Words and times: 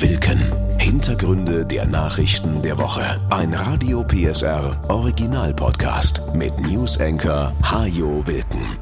Wilken. 0.00 0.78
Hintergründe 0.78 1.64
der 1.64 1.86
Nachrichten 1.86 2.60
der 2.62 2.76
Woche. 2.78 3.26
Ein 3.30 3.54
Radio 3.54 4.04
PSR 4.04 4.84
Original 4.88 5.54
Podcast 5.54 6.20
mit 6.34 6.56
News 6.60 7.00
Anchor 7.00 7.56
Hajo 7.62 8.24
Wilken. 8.26 8.78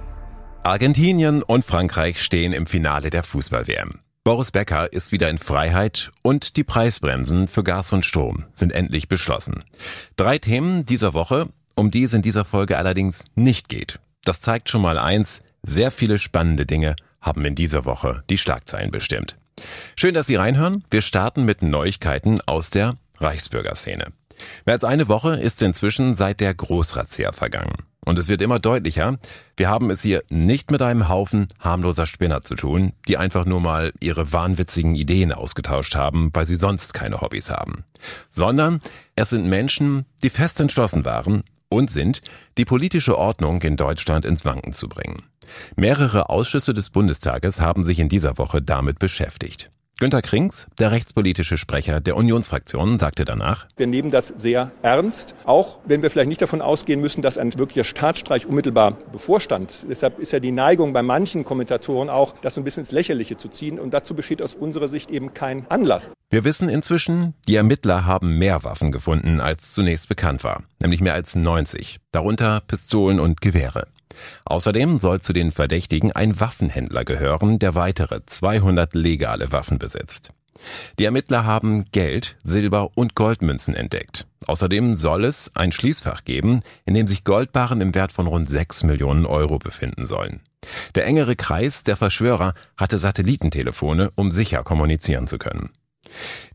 Argentinien 0.65 1.45
und 1.45 1.65
Frankreich 1.65 2.21
stehen 2.21 2.53
im 2.53 2.67
Finale 2.67 3.11
der 3.11 3.23
Fußball-WM. 3.23 4.01
Boris 4.25 4.51
Becker 4.51 4.93
ist 4.93 5.13
wieder 5.13 5.31
in 5.31 5.39
Freiheit 5.39 6.11
und 6.23 6.57
die 6.57 6.65
Preisbremsen 6.65 7.47
für 7.47 7.63
Gas 7.63 7.93
und 7.93 8.05
Strom 8.05 8.45
sind 8.53 8.73
endlich 8.73 9.09
beschlossen. 9.09 9.63
Drei 10.17 10.39
Themen 10.39 10.85
dieser 10.85 11.15
Woche, 11.15 11.47
um 11.77 11.93
die 11.93 12.03
es 12.03 12.13
in 12.13 12.23
dieser 12.23 12.45
Folge 12.45 12.77
allerdings 12.79 13.27
nicht 13.37 13.69
geht. 13.69 14.01
Das 14.25 14.41
zeigt 14.41 14.69
schon 14.69 14.83
mal 14.83 14.99
eins, 14.99 15.41
sehr 15.63 15.93
viele 15.93 16.19
spannende 16.19 16.67
Dinge 16.67 16.97
haben 17.21 17.45
in 17.45 17.55
dieser 17.55 17.85
Woche 17.85 18.25
die 18.29 18.39
Schlagzeilen 18.39 18.91
bestimmt. 18.91 19.39
Schön, 19.97 20.15
dass 20.15 20.27
Sie 20.27 20.37
reinhören. 20.37 20.85
Wir 20.91 21.01
starten 21.01 21.45
mit 21.45 21.63
Neuigkeiten 21.63 22.41
aus 22.43 22.71
der 22.71 22.95
Reichsbürgerszene. 23.19 24.13
Mehr 24.67 24.75
als 24.75 24.85
eine 24.85 25.09
Woche 25.09 25.37
ist 25.37 25.63
inzwischen 25.63 26.15
seit 26.15 26.41
der 26.41 26.55
Großrazzia 26.55 27.33
vergangen. 27.33 27.75
Und 28.05 28.19
es 28.19 28.29
wird 28.29 28.41
immer 28.41 28.61
deutlicher, 28.61 29.19
wir 29.57 29.69
haben 29.69 29.91
es 29.91 30.03
hier 30.03 30.23
nicht 30.29 30.71
mit 30.71 30.81
einem 30.81 31.09
Haufen 31.09 31.49
harmloser 31.59 32.07
Spinner 32.07 32.43
zu 32.45 32.55
tun, 32.55 32.93
die 33.09 33.17
einfach 33.17 33.47
nur 33.47 33.61
mal 33.61 33.93
ihre 34.01 34.33
wahnwitzigen 34.33 34.95
Ideen 34.95 35.33
ausgetauscht 35.33 35.97
haben, 35.97 36.31
weil 36.33 36.47
sie 36.47 36.55
sonst 36.55 36.95
keine 36.95 37.21
Hobbys 37.21 37.51
haben. 37.51 37.85
Sondern 38.29 38.81
es 39.17 39.31
sind 39.31 39.47
Menschen, 39.47 40.05
die 40.23 40.31
fest 40.31 40.61
entschlossen 40.61 41.05
waren 41.05 41.43
und 41.69 41.91
sind, 41.91 42.23
die 42.59 42.65
politische 42.65 43.19
Ordnung 43.19 43.63
in 43.63 43.77
Deutschland 43.77 44.25
ins 44.25 44.45
Wanken 44.45 44.73
zu 44.73 44.89
bringen. 44.89 45.23
Mehrere 45.77 46.29
Ausschüsse 46.29 46.75
des 46.75 46.91
Bundestages 46.91 47.61
haben 47.61 47.85
sich 47.85 47.99
in 47.99 48.09
dieser 48.09 48.39
Woche 48.39 48.63
damit 48.63 48.99
beschäftigt. 48.99 49.71
Günter 49.99 50.21
Krings, 50.21 50.67
der 50.79 50.91
rechtspolitische 50.91 51.57
Sprecher 51.57 52.03
der 52.03 52.19
Unionsfraktion, 52.19 52.99
sagte 52.99 53.25
danach, 53.25 53.67
Wir 53.79 53.87
nehmen 53.87 54.11
das 54.11 54.27
sehr 54.37 54.71
ernst, 54.83 55.35
auch 55.47 55.79
wenn 55.87 56.03
wir 56.03 56.11
vielleicht 56.11 56.29
nicht 56.29 56.43
davon 56.43 56.61
ausgehen 56.61 57.01
müssen, 57.01 57.23
dass 57.23 57.39
ein 57.39 57.59
wirklicher 57.59 57.85
Staatsstreich 57.85 58.45
unmittelbar 58.45 58.99
bevorstand. 59.11 59.87
Deshalb 59.89 60.19
ist 60.19 60.33
ja 60.33 60.39
die 60.39 60.53
Neigung 60.53 60.93
bei 60.93 61.01
manchen 61.01 61.45
Kommentatoren 61.45 62.11
auch, 62.11 62.35
das 62.43 62.53
so 62.53 62.61
ein 62.61 62.65
bisschen 62.65 62.83
ins 62.83 62.93
Lächerliche 62.93 63.39
zu 63.39 63.49
ziehen. 63.49 63.79
Und 63.79 63.95
dazu 63.95 64.15
besteht 64.15 64.43
aus 64.43 64.55
unserer 64.55 64.89
Sicht 64.89 65.11
eben 65.11 65.33
kein 65.33 65.65
Anlass. 65.71 66.11
Wir 66.29 66.45
wissen 66.45 66.69
inzwischen, 66.69 67.33
die 67.49 67.57
Ermittler 67.57 68.05
haben 68.05 68.37
mehr 68.37 68.65
Waffen 68.65 68.93
gefunden, 68.93 69.41
als 69.41 69.73
zunächst 69.73 70.11
bekannt 70.11 70.45
war, 70.45 70.65
nämlich 70.79 71.01
mehr 71.01 71.15
als 71.15 71.37
90, 71.37 72.01
darunter 72.13 72.61
Pistolen 72.61 73.19
und 73.19 73.41
Gewehre. 73.41 73.87
Außerdem 74.45 74.99
soll 74.99 75.21
zu 75.21 75.33
den 75.33 75.53
Verdächtigen 75.53 76.13
ein 76.13 76.39
Waffenhändler 76.41 77.05
gehören, 77.05 77.59
der 77.59 77.75
weitere 77.75 78.21
200 78.25 78.95
legale 78.95 79.53
Waffen 79.53 79.79
besitzt. 79.79 80.31
Die 80.99 81.05
Ermittler 81.05 81.45
haben 81.45 81.87
Geld, 81.93 82.37
Silber 82.43 82.91
und 82.95 83.15
Goldmünzen 83.15 83.75
entdeckt. 83.75 84.27
Außerdem 84.47 84.97
soll 84.97 85.25
es 85.25 85.51
ein 85.55 85.73
Schließfach 85.73 86.25
geben, 86.25 86.63
in 86.85 86.95
dem 86.95 87.07
sich 87.07 87.25
Goldbarren 87.25 87.81
im 87.81 87.95
Wert 87.95 88.13
von 88.13 88.27
rund 88.27 88.49
6 88.49 88.85
Millionen 88.85 89.27
Euro 89.27 89.59
befinden 89.59 90.07
sollen. 90.07 90.41
Der 90.95 91.07
engere 91.07 91.37
Kreis 91.37 91.85
der 91.85 91.97
Verschwörer 91.97 92.55
hatte 92.77 92.99
Satellitentelefone, 92.99 94.11
um 94.15 94.31
sicher 94.31 94.63
kommunizieren 94.65 95.27
zu 95.27 95.39
können. 95.39 95.71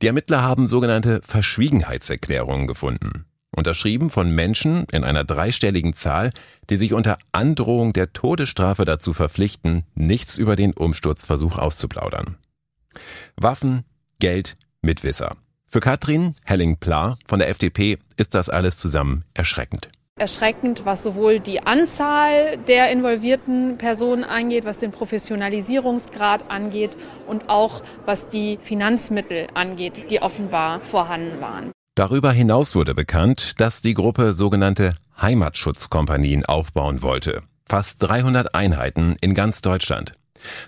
Die 0.02 0.08
Ermittler 0.08 0.42
haben 0.42 0.68
sogenannte 0.68 1.22
Verschwiegenheitserklärungen 1.24 2.68
gefunden 2.68 3.26
unterschrieben 3.56 4.10
von 4.10 4.34
Menschen 4.34 4.86
in 4.92 5.04
einer 5.04 5.24
dreistelligen 5.24 5.94
Zahl, 5.94 6.32
die 6.70 6.78
sich 6.78 6.94
unter 6.94 7.18
Androhung 7.32 7.94
der 7.94 8.14
Todesstrafe 8.14 8.86
dazu 8.86 9.14
verpflichten, 9.14 9.84
nichts 9.96 10.38
über 10.38 10.56
den 10.56 10.74
Umsturzversuch 10.74 11.58
auszuplaudern. 11.58 12.38
Waffen, 13.36 13.84
Geld, 14.20 14.56
Mitwisser. 14.82 15.36
Für 15.68 15.80
Katrin 15.80 16.36
Helling-Pla 16.44 17.18
von 17.26 17.40
der 17.40 17.50
FDP 17.50 17.98
ist 18.18 18.36
das 18.36 18.50
alles 18.50 18.78
zusammen 18.78 19.24
erschreckend 19.34 19.90
erschreckend, 20.22 20.86
was 20.86 21.02
sowohl 21.02 21.40
die 21.40 21.62
Anzahl 21.62 22.58
der 22.58 22.92
involvierten 22.92 23.80
Personen 23.80 24.24
angeht, 24.24 24.66
was 24.66 24.78
den 24.78 24.92
Professionalisierungsgrad 24.92 26.52
angeht 26.52 26.96
und 27.28 27.50
auch 27.50 27.82
was 28.06 28.28
die 28.28 28.60
Finanzmittel 28.62 29.48
angeht, 29.56 30.12
die 30.12 30.22
offenbar 30.22 30.82
vorhanden 30.82 31.42
waren. 31.42 31.72
Darüber 32.02 32.32
hinaus 32.32 32.74
wurde 32.74 32.96
bekannt, 32.96 33.62
dass 33.62 33.82
die 33.82 33.94
Gruppe 33.94 34.34
sogenannte 34.34 34.96
Heimatschutzkompanien 35.22 36.44
aufbauen 36.44 37.04
wollte. 37.04 37.44
Fast 37.70 38.02
300 38.02 38.56
Einheiten 38.56 39.16
in 39.22 39.36
ganz 39.36 39.62
Deutschland. 39.62 40.14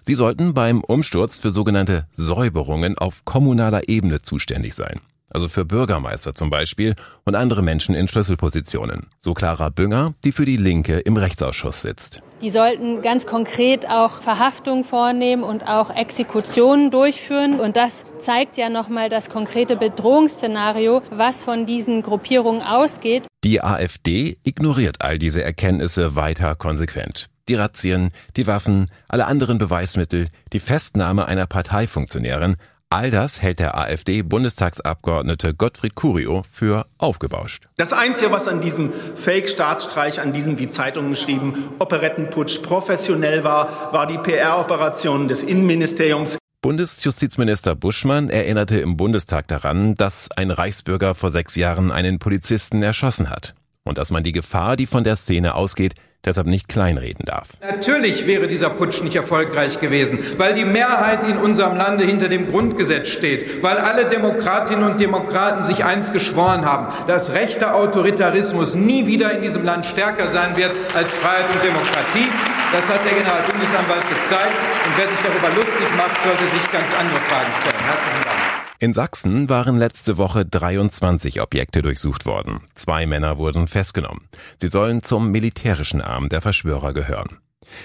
Sie 0.03 0.13
sollten 0.13 0.53
beim 0.53 0.83
Umsturz 0.83 1.39
für 1.39 1.49
sogenannte 1.49 2.05
Säuberungen 2.11 2.99
auf 2.99 3.25
kommunaler 3.25 3.89
Ebene 3.89 4.21
zuständig 4.21 4.75
sein 4.75 5.01
also 5.33 5.47
für 5.47 5.65
Bürgermeister 5.65 6.33
zum 6.33 6.49
Beispiel 6.49 6.95
und 7.25 7.35
andere 7.35 7.61
Menschen 7.61 7.95
in 7.95 8.07
Schlüsselpositionen. 8.07 9.07
So 9.19 9.33
Clara 9.33 9.69
Bünger, 9.69 10.13
die 10.23 10.31
für 10.31 10.45
die 10.45 10.57
Linke 10.57 10.99
im 10.99 11.17
Rechtsausschuss 11.17 11.81
sitzt. 11.81 12.21
Die 12.41 12.49
sollten 12.49 13.01
ganz 13.01 13.25
konkret 13.25 13.87
auch 13.87 14.21
Verhaftungen 14.21 14.83
vornehmen 14.83 15.43
und 15.43 15.63
auch 15.63 15.89
Exekutionen 15.89 16.91
durchführen. 16.91 17.61
Und 17.61 17.77
das 17.77 18.03
zeigt 18.19 18.57
ja 18.57 18.69
nochmal 18.69 19.07
das 19.07 19.29
konkrete 19.29 19.77
Bedrohungsszenario, 19.77 21.01
was 21.09 21.43
von 21.43 21.65
diesen 21.65 22.01
Gruppierungen 22.01 22.61
ausgeht. 22.61 23.27
Die 23.45 23.61
AfD 23.61 24.35
ignoriert 24.43 24.97
all 24.99 25.19
diese 25.19 25.41
Erkenntnisse 25.41 26.17
weiter 26.17 26.55
konsequent. 26.55 27.27
Die 27.49 27.55
Razzien, 27.55 28.09
die 28.37 28.47
Waffen, 28.47 28.87
alle 29.09 29.25
anderen 29.25 29.57
Beweismittel, 29.57 30.27
die 30.53 30.61
Festnahme 30.61 31.25
einer 31.27 31.45
Parteifunktionärin, 31.45 32.55
All 32.93 33.09
das 33.09 33.41
hält 33.41 33.57
der 33.57 33.75
AfD-Bundestagsabgeordnete 33.75 35.55
Gottfried 35.55 35.95
Curio 35.95 36.45
für 36.51 36.85
aufgebauscht. 36.99 37.67
Das 37.75 37.91
Einzige, 37.91 38.31
was 38.31 38.47
an 38.47 38.61
diesem 38.61 38.93
Fake-Staatsstreich, 39.15 40.21
an 40.21 40.31
diesem, 40.31 40.59
wie 40.59 40.67
Zeitungen 40.67 41.09
geschrieben, 41.09 41.71
Operettenputsch 41.79 42.61
professionell 42.61 43.43
war, 43.43 43.91
war 43.91 44.05
die 44.05 44.19
PR-Operation 44.19 45.27
des 45.27 45.41
Innenministeriums. 45.41 46.37
Bundesjustizminister 46.61 47.73
Buschmann 47.73 48.29
erinnerte 48.29 48.79
im 48.79 48.95
Bundestag 48.95 49.47
daran, 49.47 49.95
dass 49.95 50.29
ein 50.29 50.51
Reichsbürger 50.51 51.15
vor 51.15 51.31
sechs 51.31 51.55
Jahren 51.55 51.91
einen 51.91 52.19
Polizisten 52.19 52.83
erschossen 52.83 53.31
hat 53.31 53.55
und 53.85 53.97
dass 53.97 54.11
man 54.11 54.23
die 54.23 54.31
Gefahr, 54.31 54.75
die 54.75 54.85
von 54.85 55.03
der 55.03 55.15
Szene 55.15 55.55
ausgeht, 55.55 55.93
deshalb 56.25 56.47
nicht 56.47 56.69
kleinreden 56.69 57.25
darf. 57.25 57.49
Natürlich 57.61 58.25
wäre 58.25 58.47
dieser 58.47 58.69
Putsch 58.69 59.01
nicht 59.01 59.15
erfolgreich 59.15 59.81
gewesen, 59.81 60.19
weil 60.37 60.53
die 60.53 60.63
Mehrheit 60.63 61.23
in 61.25 61.37
unserem 61.37 61.75
Lande 61.75 62.05
hinter 62.05 62.29
dem 62.29 62.49
Grundgesetz 62.49 63.09
steht, 63.09 63.61
weil 63.61 63.77
alle 63.77 64.05
Demokratinnen 64.05 64.89
und 64.89 64.99
Demokraten 65.01 65.65
sich 65.65 65.83
eins 65.83 66.13
geschworen 66.13 66.65
haben, 66.65 66.87
dass 67.07 67.33
rechter 67.33 67.75
Autoritarismus 67.75 68.75
nie 68.75 69.05
wieder 69.05 69.35
in 69.35 69.41
diesem 69.41 69.65
Land 69.65 69.85
stärker 69.85 70.29
sein 70.29 70.55
wird 70.55 70.73
als 70.95 71.13
Freiheit 71.13 71.47
und 71.53 71.61
Demokratie. 71.61 72.27
Das 72.71 72.89
hat 72.89 73.03
der 73.03 73.13
Generalbundesanwalt 73.13 74.07
gezeigt. 74.09 74.57
Und 74.85 74.97
wer 74.97 75.07
sich 75.07 75.19
darüber 75.19 75.55
lustig 75.55 75.87
macht, 75.97 76.21
sollte 76.23 76.43
sich 76.43 76.71
ganz 76.71 76.91
andere 76.97 77.19
Fragen 77.21 77.51
stellen. 77.59 77.83
Herzlichen 77.85 78.23
Dank. 78.23 78.42
In 78.83 78.93
Sachsen 78.93 79.47
waren 79.47 79.77
letzte 79.77 80.17
Woche 80.17 80.45
23 80.45 81.39
Objekte 81.39 81.81
durchsucht 81.81 82.25
worden. 82.25 82.63
Zwei 82.75 83.05
Männer 83.05 83.37
wurden 83.37 83.69
festgenommen. 83.69 84.27
Sie 84.57 84.67
sollen 84.67 85.03
zum 85.03 85.31
militärischen 85.31 86.01
Arm 86.01 86.27
der 86.27 86.41
Verschwörer 86.41 86.91
gehören. 86.91 87.39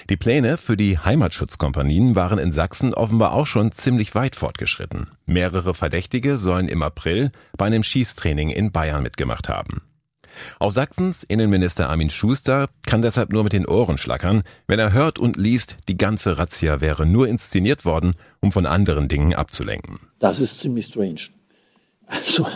Die 0.09 0.17
Pläne 0.17 0.57
für 0.57 0.75
die 0.75 0.97
Heimatschutzkompanien 0.99 2.17
waren 2.17 2.37
in 2.37 2.51
Sachsen 2.51 2.93
offenbar 2.93 3.31
auch 3.31 3.45
schon 3.45 3.71
ziemlich 3.71 4.13
weit 4.13 4.35
fortgeschritten. 4.35 5.11
Mehrere 5.25 5.73
Verdächtige 5.73 6.37
sollen 6.37 6.67
im 6.67 6.83
April 6.83 7.31
bei 7.57 7.67
einem 7.67 7.83
Schießtraining 7.83 8.49
in 8.49 8.73
Bayern 8.73 9.01
mitgemacht 9.01 9.47
haben. 9.47 9.88
Auch 10.59 10.71
Sachsens 10.71 11.23
Innenminister 11.23 11.89
Armin 11.89 12.09
Schuster 12.09 12.69
kann 12.85 13.01
deshalb 13.01 13.31
nur 13.31 13.43
mit 13.43 13.53
den 13.53 13.65
Ohren 13.65 13.97
schlackern, 13.97 14.43
wenn 14.67 14.79
er 14.79 14.93
hört 14.93 15.19
und 15.19 15.37
liest, 15.37 15.77
die 15.87 15.97
ganze 15.97 16.37
Razzia 16.37 16.81
wäre 16.81 17.05
nur 17.05 17.27
inszeniert 17.27 17.85
worden, 17.85 18.13
um 18.39 18.51
von 18.51 18.65
anderen 18.65 19.07
Dingen 19.07 19.33
abzulenken. 19.33 19.99
Das 20.19 20.39
ist 20.39 20.59
ziemlich 20.59 20.85
strange. 20.85 21.29
Also, 22.07 22.47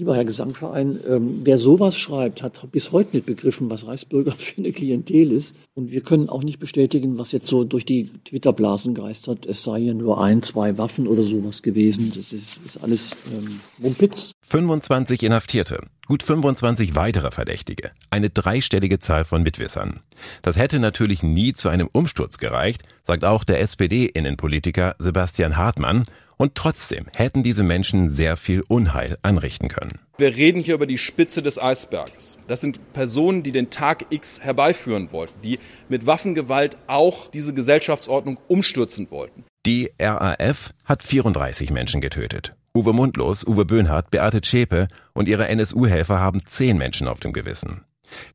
lieber 0.00 0.16
Herr 0.16 0.24
Gesangverein, 0.24 0.98
ähm, 1.06 1.40
wer 1.44 1.58
sowas 1.58 1.96
schreibt, 1.96 2.42
hat 2.42 2.58
bis 2.72 2.90
heute 2.90 3.16
nicht 3.16 3.26
begriffen, 3.26 3.70
was 3.70 3.86
Reichsbürger 3.86 4.32
für 4.38 4.58
eine 4.58 4.72
Klientel 4.72 5.30
ist. 5.30 5.54
Und 5.74 5.92
wir 5.92 6.00
können 6.00 6.28
auch 6.28 6.42
nicht 6.42 6.58
bestätigen, 6.58 7.18
was 7.18 7.32
jetzt 7.32 7.46
so 7.46 7.64
durch 7.64 7.84
die 7.84 8.10
Twitter-Blasen 8.24 8.94
geistert. 8.94 9.46
Es 9.46 9.62
sei 9.62 9.78
ja 9.78 9.94
nur 9.94 10.22
ein, 10.22 10.42
zwei 10.42 10.78
Waffen 10.78 11.06
oder 11.06 11.22
sowas 11.22 11.62
gewesen. 11.62 12.12
Das 12.16 12.32
ist, 12.32 12.60
ist 12.64 12.82
alles 12.82 13.14
ähm, 13.32 13.60
Mumpitz. 13.78 14.32
25 14.48 15.22
Inhaftierte, 15.22 15.78
gut 16.06 16.22
25 16.22 16.96
weitere 16.96 17.30
Verdächtige, 17.30 17.92
eine 18.08 18.30
dreistellige 18.30 18.98
Zahl 18.98 19.24
von 19.24 19.42
Mitwissern. 19.42 20.00
Das 20.42 20.56
hätte 20.56 20.80
natürlich 20.80 21.22
nie 21.22 21.52
zu 21.52 21.68
einem 21.68 21.88
Umsturz 21.92 22.38
gereicht, 22.38 22.82
sagt 23.04 23.24
auch 23.24 23.44
der 23.44 23.60
SPD-Innenpolitiker 23.60 24.96
Sebastian 24.98 25.56
Hartmann 25.56 26.04
und 26.40 26.54
trotzdem 26.54 27.04
hätten 27.14 27.42
diese 27.42 27.62
Menschen 27.62 28.08
sehr 28.08 28.34
viel 28.34 28.62
Unheil 28.66 29.18
anrichten 29.20 29.68
können. 29.68 29.98
Wir 30.16 30.34
reden 30.34 30.62
hier 30.62 30.72
über 30.72 30.86
die 30.86 30.96
Spitze 30.96 31.42
des 31.42 31.60
Eisberges. 31.60 32.38
Das 32.48 32.62
sind 32.62 32.94
Personen, 32.94 33.42
die 33.42 33.52
den 33.52 33.68
Tag 33.68 34.06
X 34.08 34.40
herbeiführen 34.40 35.12
wollten, 35.12 35.34
die 35.42 35.58
mit 35.90 36.06
Waffengewalt 36.06 36.78
auch 36.86 37.30
diese 37.30 37.52
Gesellschaftsordnung 37.52 38.38
umstürzen 38.48 39.10
wollten. 39.10 39.44
Die 39.66 39.90
RAF 40.00 40.72
hat 40.86 41.02
34 41.02 41.72
Menschen 41.72 42.00
getötet. 42.00 42.54
Uwe 42.74 42.94
Mundlos, 42.94 43.46
Uwe 43.46 43.66
Böhnhardt, 43.66 44.10
Beate 44.10 44.40
Zschäpe 44.40 44.88
und 45.12 45.28
ihre 45.28 45.46
NSU-Helfer 45.46 46.20
haben 46.20 46.40
10 46.46 46.78
Menschen 46.78 47.06
auf 47.06 47.20
dem 47.20 47.34
Gewissen. 47.34 47.82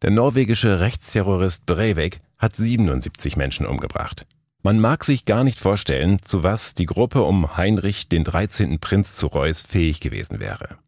Der 0.03 0.11
norwegische 0.11 0.79
Rechtsterrorist 0.79 1.65
Breivik 1.65 2.19
hat 2.37 2.55
77 2.55 3.35
Menschen 3.35 3.65
umgebracht. 3.65 4.27
Man 4.65 4.79
mag 4.79 5.03
sich 5.03 5.25
gar 5.25 5.43
nicht 5.43 5.59
vorstellen, 5.59 6.23
zu 6.23 6.41
was 6.41 6.73
die 6.73 6.87
Gruppe 6.87 7.21
um 7.21 7.55
Heinrich 7.55 8.09
den 8.09 8.23
13. 8.23 8.79
Prinz 8.79 9.15
zu 9.15 9.27
Reuß 9.27 9.61
fähig 9.61 9.99
gewesen 9.99 10.39
wäre. 10.39 10.79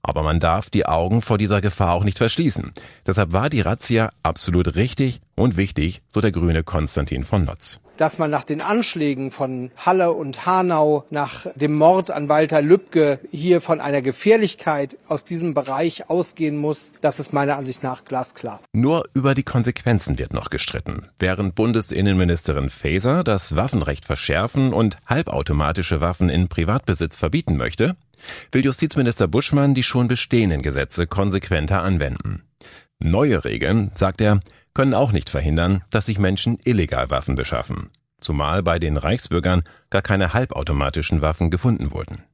Aber 0.00 0.22
man 0.22 0.38
darf 0.38 0.70
die 0.70 0.86
Augen 0.86 1.22
vor 1.22 1.36
dieser 1.36 1.60
Gefahr 1.60 1.94
auch 1.94 2.04
nicht 2.04 2.18
verschließen. 2.18 2.72
Deshalb 3.04 3.32
war 3.32 3.50
die 3.50 3.62
Razzia 3.62 4.12
absolut 4.22 4.76
richtig 4.76 5.20
und 5.34 5.56
wichtig, 5.56 6.02
so 6.08 6.20
der 6.20 6.30
grüne 6.30 6.62
Konstantin 6.62 7.24
von 7.24 7.44
Notz 7.44 7.80
dass 7.96 8.18
man 8.18 8.30
nach 8.30 8.44
den 8.44 8.60
Anschlägen 8.60 9.30
von 9.30 9.70
Halle 9.76 10.12
und 10.12 10.46
Hanau, 10.46 11.04
nach 11.10 11.46
dem 11.54 11.74
Mord 11.74 12.10
an 12.10 12.28
Walter 12.28 12.62
Lübcke 12.62 13.20
hier 13.30 13.60
von 13.60 13.80
einer 13.80 14.02
Gefährlichkeit 14.02 14.98
aus 15.08 15.24
diesem 15.24 15.54
Bereich 15.54 16.08
ausgehen 16.10 16.56
muss, 16.56 16.92
das 17.00 17.18
ist 17.18 17.32
meiner 17.32 17.56
Ansicht 17.56 17.82
nach 17.82 18.04
glasklar. 18.04 18.60
Nur 18.72 19.04
über 19.14 19.34
die 19.34 19.42
Konsequenzen 19.42 20.18
wird 20.18 20.32
noch 20.32 20.50
gestritten. 20.50 21.08
Während 21.18 21.54
Bundesinnenministerin 21.54 22.70
Faeser 22.70 23.24
das 23.24 23.56
Waffenrecht 23.56 24.04
verschärfen 24.04 24.72
und 24.72 24.96
halbautomatische 25.06 26.00
Waffen 26.00 26.28
in 26.28 26.48
Privatbesitz 26.48 27.16
verbieten 27.16 27.56
möchte, 27.56 27.96
will 28.52 28.64
Justizminister 28.64 29.28
Buschmann 29.28 29.74
die 29.74 29.82
schon 29.82 30.08
bestehenden 30.08 30.62
Gesetze 30.62 31.06
konsequenter 31.06 31.82
anwenden. 31.82 32.42
Neue 32.98 33.44
Regeln, 33.44 33.90
sagt 33.94 34.20
er, 34.20 34.40
können 34.76 34.92
auch 34.92 35.10
nicht 35.10 35.30
verhindern, 35.30 35.82
dass 35.88 36.04
sich 36.04 36.18
Menschen 36.18 36.58
illegal 36.64 37.08
Waffen 37.08 37.34
beschaffen, 37.34 37.88
zumal 38.20 38.62
bei 38.62 38.78
den 38.78 38.98
Reichsbürgern 38.98 39.64
gar 39.88 40.02
keine 40.02 40.34
halbautomatischen 40.34 41.22
Waffen 41.22 41.50
gefunden 41.50 41.92
wurden. 41.92 42.24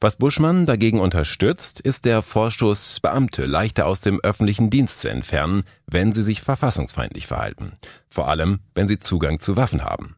Was 0.00 0.16
Buschmann 0.16 0.66
dagegen 0.66 0.98
unterstützt, 0.98 1.78
ist 1.78 2.06
der 2.06 2.22
Vorstoß, 2.22 2.98
Beamte 2.98 3.46
leichter 3.46 3.86
aus 3.86 4.00
dem 4.00 4.18
öffentlichen 4.24 4.68
Dienst 4.68 5.00
zu 5.00 5.08
entfernen, 5.08 5.62
wenn 5.86 6.12
sie 6.12 6.24
sich 6.24 6.42
verfassungsfeindlich 6.42 7.28
verhalten, 7.28 7.74
vor 8.10 8.26
allem 8.26 8.58
wenn 8.74 8.88
sie 8.88 8.98
Zugang 8.98 9.38
zu 9.38 9.56
Waffen 9.56 9.84
haben. 9.84 10.16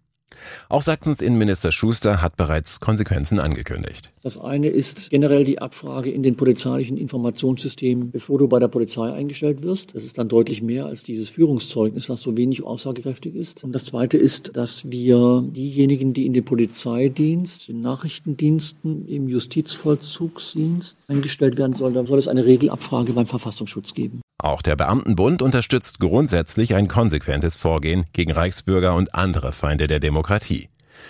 Auch 0.69 0.83
Sachsens 0.83 1.21
Innenminister 1.21 1.73
Schuster 1.73 2.23
hat 2.23 2.37
bereits 2.37 2.81
Konsequenzen 2.81 3.39
angekündigt. 3.39 4.11
Das 4.23 4.39
eine 4.39 4.69
ist 4.69 5.11
generell 5.11 5.45
die 5.45 5.61
Abfrage 5.61 6.11
in 6.11 6.23
den 6.23 6.37
polizeilichen 6.37 6.97
Informationssystemen, 6.97 8.11
bevor 8.11 8.39
du 8.39 8.49
bei 8.49 8.59
der 8.59 8.69
Polizei 8.69 9.13
eingestellt 9.13 9.63
wirst. 9.63 9.95
Das 9.95 10.05
ist 10.05 10.19
dann 10.19 10.29
deutlich 10.29 10.63
mehr 10.63 10.87
als 10.87 11.03
dieses 11.03 11.29
Führungszeugnis, 11.29 12.09
was 12.09 12.23
so 12.23 12.37
wenig 12.37 12.65
aussagekräftig 12.65 13.35
ist. 13.35 13.63
Und 13.63 13.73
das 13.73 13.85
zweite 13.85 14.19
ist, 14.19 14.57
dass 14.57 14.91
wir 14.91 15.45
diejenigen, 15.47 16.13
die 16.13 16.27
in 16.27 16.33
den 16.33 16.45
Polizeidienst, 16.45 17.69
in 17.69 17.81
Nachrichtendiensten, 17.81 19.07
im 19.07 19.29
Justizvollzugsdienst 19.29 20.97
eingestellt 21.09 21.57
werden 21.57 21.75
sollen, 21.75 21.95
da 21.95 22.05
soll 22.05 22.19
es 22.19 22.29
eine 22.29 22.45
Regelabfrage 22.47 23.13
beim 23.13 23.27
Verfassungsschutz 23.27 23.95
geben. 23.95 24.23
Auch 24.47 24.63
der 24.63 24.77
Beamtenbund 24.77 25.43
unterstützt 25.43 25.99
grundsätzlich 25.99 26.77
ein 26.77 26.87
konsequentes 26.87 27.57
Vorgehen 27.57 28.07
gegen 28.13 28.31
Reichsbürger 28.31 28.95
und 28.95 29.13
andere 29.13 29.51
Feinde 29.51 29.89
der 29.89 29.99
Demokratie. 29.99 30.69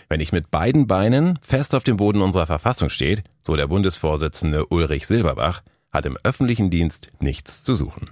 Wenn 0.08 0.20
ich 0.20 0.32
mit 0.32 0.50
beiden 0.50 0.86
Beinen 0.86 1.38
fest 1.42 1.74
auf 1.74 1.84
dem 1.84 1.98
Boden 1.98 2.22
unserer 2.22 2.46
Verfassung 2.46 2.88
steht, 2.88 3.24
so 3.42 3.54
der 3.54 3.66
Bundesvorsitzende 3.66 4.64
Ulrich 4.68 5.06
Silberbach, 5.06 5.60
hat 5.92 6.06
im 6.06 6.16
öffentlichen 6.22 6.70
Dienst 6.70 7.08
nichts 7.20 7.62
zu 7.62 7.76
suchen. 7.76 8.08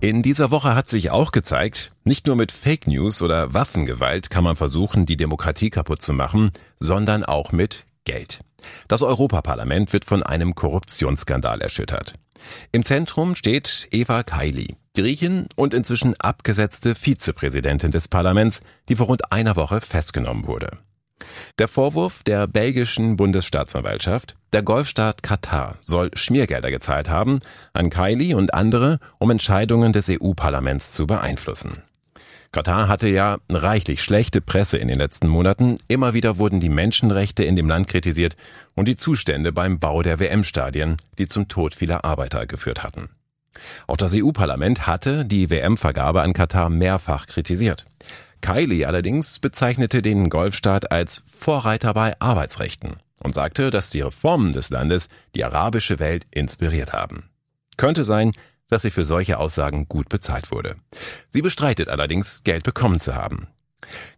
In 0.00 0.20
dieser 0.20 0.50
Woche 0.50 0.74
hat 0.74 0.88
sich 0.88 1.12
auch 1.12 1.30
gezeigt, 1.30 1.92
nicht 2.02 2.26
nur 2.26 2.34
mit 2.34 2.50
Fake 2.50 2.88
News 2.88 3.22
oder 3.22 3.54
Waffengewalt 3.54 4.30
kann 4.30 4.42
man 4.42 4.56
versuchen, 4.56 5.06
die 5.06 5.16
Demokratie 5.16 5.70
kaputt 5.70 6.02
zu 6.02 6.12
machen, 6.12 6.50
sondern 6.76 7.24
auch 7.24 7.52
mit 7.52 7.86
Geld. 8.04 8.40
Das 8.88 9.02
Europaparlament 9.02 9.92
wird 9.92 10.04
von 10.04 10.24
einem 10.24 10.56
Korruptionsskandal 10.56 11.60
erschüttert. 11.60 12.14
Im 12.72 12.84
Zentrum 12.84 13.34
steht 13.34 13.88
Eva 13.90 14.22
Kaili, 14.22 14.76
Griechin 14.94 15.46
und 15.56 15.74
inzwischen 15.74 16.14
abgesetzte 16.18 16.94
Vizepräsidentin 16.94 17.90
des 17.90 18.08
Parlaments, 18.08 18.60
die 18.88 18.96
vor 18.96 19.06
rund 19.06 19.32
einer 19.32 19.56
Woche 19.56 19.80
festgenommen 19.80 20.46
wurde. 20.46 20.70
Der 21.58 21.68
Vorwurf 21.68 22.22
der 22.22 22.46
belgischen 22.46 23.16
Bundesstaatsanwaltschaft, 23.16 24.36
der 24.52 24.62
Golfstaat 24.62 25.22
Katar 25.22 25.76
soll 25.80 26.10
Schmiergelder 26.14 26.70
gezahlt 26.70 27.08
haben 27.08 27.40
an 27.72 27.90
Kaili 27.90 28.34
und 28.34 28.54
andere, 28.54 28.98
um 29.18 29.30
Entscheidungen 29.30 29.92
des 29.92 30.08
EU-Parlaments 30.10 30.92
zu 30.92 31.06
beeinflussen. 31.06 31.82
Katar 32.56 32.88
hatte 32.88 33.10
ja 33.10 33.36
reichlich 33.50 34.02
schlechte 34.02 34.40
Presse 34.40 34.78
in 34.78 34.88
den 34.88 34.96
letzten 34.96 35.28
Monaten. 35.28 35.76
Immer 35.88 36.14
wieder 36.14 36.38
wurden 36.38 36.58
die 36.58 36.70
Menschenrechte 36.70 37.44
in 37.44 37.54
dem 37.54 37.68
Land 37.68 37.86
kritisiert 37.86 38.34
und 38.74 38.88
die 38.88 38.96
Zustände 38.96 39.52
beim 39.52 39.78
Bau 39.78 40.00
der 40.00 40.18
WM-Stadien, 40.20 40.96
die 41.18 41.28
zum 41.28 41.48
Tod 41.48 41.74
vieler 41.74 42.06
Arbeiter 42.06 42.46
geführt 42.46 42.82
hatten. 42.82 43.10
Auch 43.86 43.98
das 43.98 44.14
EU-Parlament 44.14 44.86
hatte 44.86 45.26
die 45.26 45.50
WM-Vergabe 45.50 46.22
an 46.22 46.32
Katar 46.32 46.70
mehrfach 46.70 47.26
kritisiert. 47.26 47.84
Kylie 48.40 48.86
allerdings 48.86 49.38
bezeichnete 49.38 50.00
den 50.00 50.30
Golfstaat 50.30 50.90
als 50.90 51.24
Vorreiter 51.38 51.92
bei 51.92 52.18
Arbeitsrechten 52.20 52.96
und 53.22 53.34
sagte, 53.34 53.68
dass 53.68 53.90
die 53.90 54.00
Reformen 54.00 54.52
des 54.52 54.70
Landes 54.70 55.10
die 55.34 55.44
arabische 55.44 55.98
Welt 55.98 56.26
inspiriert 56.30 56.94
haben. 56.94 57.28
Könnte 57.76 58.04
sein, 58.04 58.32
dass 58.68 58.82
sie 58.82 58.90
für 58.90 59.04
solche 59.04 59.38
Aussagen 59.38 59.88
gut 59.88 60.08
bezahlt 60.08 60.50
wurde. 60.50 60.76
Sie 61.28 61.42
bestreitet 61.42 61.88
allerdings, 61.88 62.42
Geld 62.44 62.64
bekommen 62.64 63.00
zu 63.00 63.14
haben. 63.14 63.48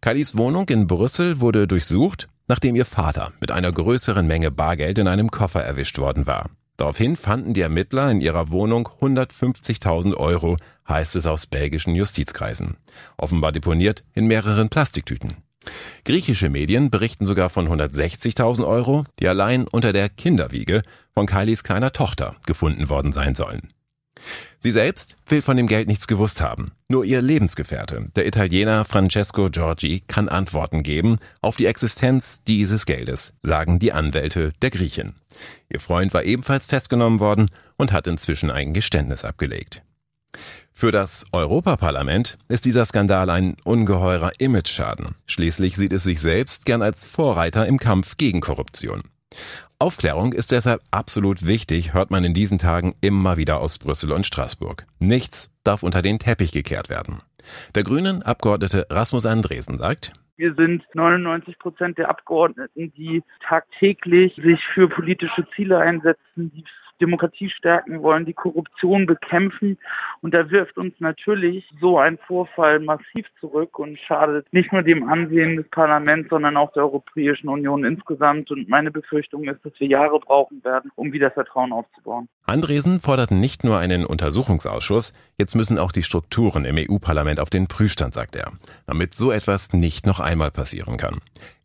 Kailis 0.01 0.37
Wohnung 0.37 0.69
in 0.69 0.87
Brüssel 0.87 1.41
wurde 1.41 1.67
durchsucht, 1.67 2.29
nachdem 2.47 2.77
ihr 2.77 2.87
Vater 2.87 3.33
mit 3.41 3.51
einer 3.51 3.73
größeren 3.73 4.27
Menge 4.27 4.51
Bargeld 4.51 4.99
in 4.99 5.09
einem 5.09 5.31
Koffer 5.31 5.63
erwischt 5.63 5.99
worden 5.99 6.27
war. 6.27 6.51
Daraufhin 6.79 7.17
fanden 7.17 7.55
die 7.55 7.61
Ermittler 7.61 8.09
in 8.11 8.21
ihrer 8.21 8.51
Wohnung 8.51 8.89
150.000 9.01 10.15
Euro, 10.15 10.57
heißt 10.89 11.17
es 11.17 11.27
aus 11.27 11.47
belgischen 11.47 11.97
Justizkreisen. 11.97 12.77
Offenbar 13.17 13.51
deponiert 13.51 14.05
in 14.15 14.29
mehreren 14.29 14.69
Plastiktüten. 14.69 15.39
Griechische 16.05 16.49
Medien 16.49 16.91
berichten 16.91 17.27
sogar 17.27 17.51
von 17.51 17.69
160.000 17.69 18.67
Euro, 18.67 19.05
die 19.19 19.29
allein 19.29 19.67
unter 19.67 19.93
der 19.93 20.09
Kinderwiege 20.09 20.83
von 21.13 21.27
Kylies 21.27 21.65
kleiner 21.65 21.93
Tochter 21.93 22.37
gefunden 22.47 22.89
worden 22.89 23.13
sein 23.13 23.35
sollen. 23.35 23.73
Sie 24.59 24.73
selbst 24.73 25.17
will 25.27 25.43
von 25.43 25.57
dem 25.57 25.67
Geld 25.67 25.89
nichts 25.89 26.07
gewusst 26.07 26.41
haben. 26.41 26.73
Nur 26.89 27.05
ihr 27.05 27.23
Lebensgefährte, 27.23 28.11
der 28.17 28.27
Italiener 28.27 28.85
Francesco 28.85 29.49
Giorgi, 29.51 30.03
kann 30.07 30.29
Antworten 30.29 30.83
geben 30.83 31.17
auf 31.41 31.57
die 31.57 31.67
Existenz 31.67 32.43
dieses 32.43 32.87
Geldes, 32.87 33.35
sagen 33.43 33.79
die 33.79 33.93
Anwälte 33.93 34.53
der 34.63 34.71
Griechen. 34.71 35.15
Ihr 35.69 35.81
Freund 35.81 36.15
war 36.15 36.25
ebenfalls 36.25 36.67
festgenommen 36.67 37.21
worden 37.21 37.51
und 37.77 37.93
hat 37.93 38.07
inzwischen 38.07 38.51
ein 38.51 38.75
Geständnis 38.75 39.25
abgelegt. 39.25 39.83
Für 40.73 40.93
das 40.93 41.27
Europaparlament 41.33 42.39
ist 42.49 42.65
dieser 42.65 42.85
Skandal 42.85 43.31
ein 43.31 43.57
ungeheurer 43.65 44.33
Imageschaden. 44.39 45.17
Schließlich 45.27 45.77
sieht 45.77 45.93
es 45.93 46.05
sich 46.05 46.21
selbst 46.21 46.67
gern 46.67 46.83
als 46.83 47.05
Vorreiter 47.05 47.67
im 47.67 47.79
Kampf 47.79 48.17
gegen 48.17 48.41
Korruption. 48.41 49.03
Aufklärung 49.81 50.33
ist 50.33 50.51
deshalb 50.51 50.81
absolut 50.91 51.47
wichtig, 51.47 51.95
hört 51.95 52.11
man 52.11 52.25
in 52.25 52.35
diesen 52.35 52.59
Tagen 52.59 52.97
immer 53.01 53.37
wieder 53.37 53.61
aus 53.61 53.79
Brüssel 53.79 54.11
und 54.11 54.27
Straßburg. 54.27 54.85
Nichts 54.99 55.53
darf 55.63 55.85
unter 55.85 56.03
den 56.03 56.19
Teppich 56.19 56.51
gekehrt 56.51 56.89
werden. 56.89 57.23
Der 57.77 57.85
Grünen 57.85 58.23
Abgeordnete 58.23 58.87
Rasmus 58.91 59.25
Andresen 59.25 59.79
sagt, 59.79 60.13
wir 60.37 60.55
sind 60.55 60.83
99 60.95 61.61
Prozent 61.61 61.97
der 61.97 62.09
Abgeordneten, 62.09 62.93
die 62.97 63.23
tagtäglich 63.49 64.35
sich 64.35 64.61
für 64.75 64.89
politische 64.89 65.47
Ziele 65.55 65.79
einsetzen, 65.79 66.51
die 66.53 66.65
Demokratie 67.01 67.51
stärken 67.51 68.03
wollen, 68.03 68.27
die 68.27 68.33
Korruption 68.33 69.07
bekämpfen. 69.07 69.79
Und 70.21 70.35
da 70.35 70.51
wirft 70.51 70.79
uns 70.79 70.95
natürlich 70.99 71.65
so 71.81 71.99
ein 71.99 72.19
Vorfall 72.27 72.81
massiv 72.81 73.27
zurück 73.41 73.79
und 73.79 73.99
schadet 73.99 74.47
nicht 74.53 74.73
nur 74.73 74.83
dem 74.83 75.09
Ansehen 75.09 75.57
des 75.57 75.69
Parlaments, 75.69 76.31
sondern 76.31 76.57
auch 76.57 76.73
der 76.73 76.85
Europäischen 76.85 77.49
Union 77.49 77.85
insgesamt. 77.85 78.51
Und 78.51 78.69
meine 78.69 78.91
Befürchtung 78.91 79.45
ist, 79.49 79.65
dass 79.65 79.73
wir 79.79 79.87
Jahre 79.87 80.19
brauchen 80.21 80.63
werden, 80.65 80.91
um 80.97 81.13
wieder 81.13 81.31
Vertrauen 81.31 81.73
aufzubauen. 81.73 82.29
Andresen 82.45 83.01
forderten 83.01 83.41
nicht 83.41 83.65
nur 83.65 83.79
einen 83.79 84.05
Untersuchungsausschuss, 84.05 85.13
jetzt 85.39 85.55
müssen 85.55 85.79
auch 85.79 85.93
die 85.93 86.03
Strukturen 86.03 86.65
im 86.65 86.77
EU-Parlament 86.79 87.41
auf 87.41 87.51
den 87.51 87.69
Prüfstand, 87.69 88.15
sagt 88.15 88.37
er, 88.37 88.53
damit 88.87 89.15
so 89.15 89.31
etwas 89.31 89.73
nicht 89.73 90.07
noch 90.07 90.21
einmal 90.21 90.51
passieren 90.51 90.97
kann. 90.97 91.21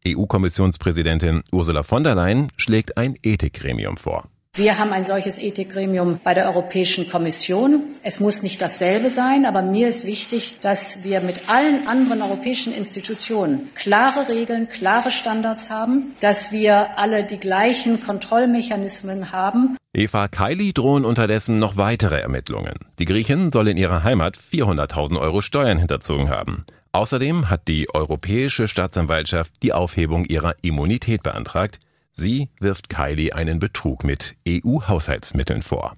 EU-Kommissionspräsidentin 0.06 1.44
Ursula 1.52 1.84
von 1.84 2.04
der 2.04 2.16
Leyen 2.16 2.50
schlägt 2.58 2.98
ein 2.98 3.16
Ethikgremium 3.24 3.98
vor. 3.98 4.26
Wir 4.56 4.78
haben 4.78 4.94
ein 4.94 5.04
solches 5.04 5.40
Ethikgremium 5.40 6.20
bei 6.24 6.36
der 6.36 6.46
Europäischen 6.46 7.10
Kommission. 7.10 7.86
Es 8.04 8.20
muss 8.20 8.44
nicht 8.44 8.62
dasselbe 8.62 9.10
sein, 9.10 9.48
aber 9.48 9.64
mir 9.64 9.88
ist 9.88 10.06
wichtig, 10.06 10.60
dass 10.62 11.04
wir 11.04 11.22
mit 11.22 11.50
allen 11.50 11.88
anderen 11.88 12.22
europäischen 12.22 12.72
Institutionen 12.72 13.72
klare 13.74 14.30
Regeln, 14.30 14.70
klare 14.70 15.10
Standards 15.10 15.72
haben, 15.72 16.14
dass 16.20 16.52
wir 16.52 17.00
alle 17.00 17.24
die 17.24 17.40
gleichen 17.40 18.00
Kontrollmechanismen 18.00 19.32
haben. 19.32 19.76
Eva 19.92 20.28
Kaili 20.28 20.72
drohen 20.72 21.04
unterdessen 21.04 21.58
noch 21.58 21.76
weitere 21.78 22.20
Ermittlungen. 22.20 22.76
Die 23.00 23.06
Griechin 23.06 23.52
soll 23.52 23.70
in 23.70 23.78
ihrer 23.78 24.04
Heimat 24.04 24.38
400.000 24.38 25.20
Euro 25.20 25.42
Steuern 25.42 25.80
hinterzogen 25.80 26.30
haben. 26.30 26.64
Außerdem 26.92 27.50
hat 27.50 27.68
die 27.68 27.92
Europäische 27.92 28.68
Staatsanwaltschaft 28.68 29.52
die 29.64 29.74
Aufhebung 29.74 30.26
ihrer 30.26 30.54
Immunität 30.62 31.24
beantragt. 31.24 31.80
Sie 32.16 32.50
wirft 32.60 32.90
Kylie 32.90 33.34
einen 33.34 33.58
Betrug 33.58 34.04
mit 34.04 34.36
EU-Haushaltsmitteln 34.48 35.64
vor. 35.64 35.96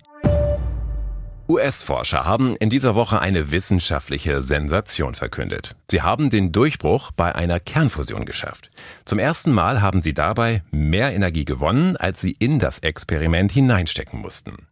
US-Forscher 1.48 2.24
haben 2.24 2.56
in 2.56 2.70
dieser 2.70 2.96
Woche 2.96 3.20
eine 3.20 3.52
wissenschaftliche 3.52 4.42
Sensation 4.42 5.14
verkündet. 5.14 5.76
Sie 5.92 6.02
haben 6.02 6.30
den 6.30 6.54
Durchbruch 6.54 7.12
bei 7.12 7.36
einer 7.36 7.60
Kernfusion 7.60 8.26
geschafft. 8.26 8.72
Zum 9.04 9.20
ersten 9.20 9.52
Mal 9.52 9.82
haben 9.82 10.02
sie 10.02 10.14
dabei 10.14 10.64
mehr 10.72 11.14
Energie 11.14 11.46
gewonnen, 11.46 11.98
als 11.98 12.22
sie 12.22 12.36
in 12.40 12.60
das 12.60 12.80
Experiment 12.80 13.52
hineinstecken 13.52 14.22
mussten. 14.22 14.68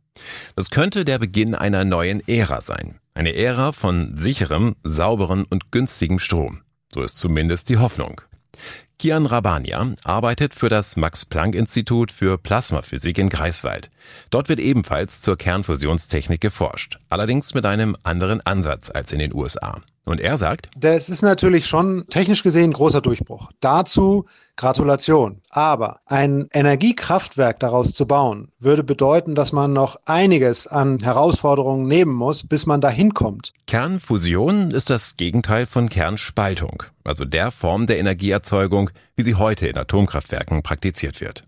Das 0.55 0.71
könnte 0.71 1.03
der 1.03 1.19
Beginn 1.19 1.55
einer 1.55 1.83
neuen 1.83 2.27
Ära 2.27 2.61
sein. 2.61 2.99
Eine 3.13 3.35
Ära 3.35 3.73
von 3.73 4.15
sicherem, 4.17 4.75
sauberen 4.83 5.43
und 5.43 5.71
günstigem 5.71 6.19
Strom. 6.19 6.61
So 6.91 7.03
ist 7.03 7.17
zumindest 7.17 7.69
die 7.69 7.77
Hoffnung. 7.77 8.21
Kian 8.99 9.25
Rabania 9.25 9.93
arbeitet 10.03 10.53
für 10.53 10.69
das 10.69 10.95
Max-Planck-Institut 10.95 12.11
für 12.11 12.37
Plasmaphysik 12.37 13.17
in 13.17 13.29
Greifswald. 13.29 13.89
Dort 14.29 14.49
wird 14.49 14.59
ebenfalls 14.59 15.21
zur 15.21 15.37
Kernfusionstechnik 15.37 16.39
geforscht, 16.39 16.99
allerdings 17.09 17.53
mit 17.53 17.65
einem 17.65 17.97
anderen 18.03 18.39
Ansatz 18.45 18.89
als 18.89 19.11
in 19.11 19.19
den 19.19 19.33
USA. 19.33 19.81
Und 20.05 20.19
er 20.19 20.37
sagt, 20.37 20.69
das 20.77 21.09
ist 21.09 21.21
natürlich 21.21 21.65
schon 21.65 22.05
technisch 22.09 22.43
gesehen 22.43 22.71
ein 22.71 22.73
großer 22.73 23.01
Durchbruch. 23.01 23.49
Dazu 23.61 24.25
Gratulation. 24.55 25.41
Aber 25.49 26.01
ein 26.05 26.47
Energiekraftwerk 26.51 27.59
daraus 27.59 27.93
zu 27.93 28.05
bauen, 28.05 28.49
würde 28.59 28.83
bedeuten, 28.83 29.35
dass 29.35 29.51
man 29.51 29.73
noch 29.73 29.97
einiges 30.05 30.67
an 30.67 30.99
Herausforderungen 31.01 31.87
nehmen 31.87 32.13
muss, 32.13 32.47
bis 32.47 32.65
man 32.65 32.81
dahin 32.81 33.13
kommt. 33.13 33.53
Kernfusion 33.67 34.71
ist 34.71 34.89
das 34.89 35.17
Gegenteil 35.17 35.65
von 35.65 35.89
Kernspaltung, 35.89 36.83
also 37.03 37.25
der 37.25 37.51
Form 37.51 37.87
der 37.87 37.97
Energieerzeugung, 37.99 38.91
wie 39.15 39.23
sie 39.23 39.35
heute 39.35 39.67
in 39.67 39.77
Atomkraftwerken 39.77 40.61
praktiziert 40.61 41.21
wird. 41.21 41.45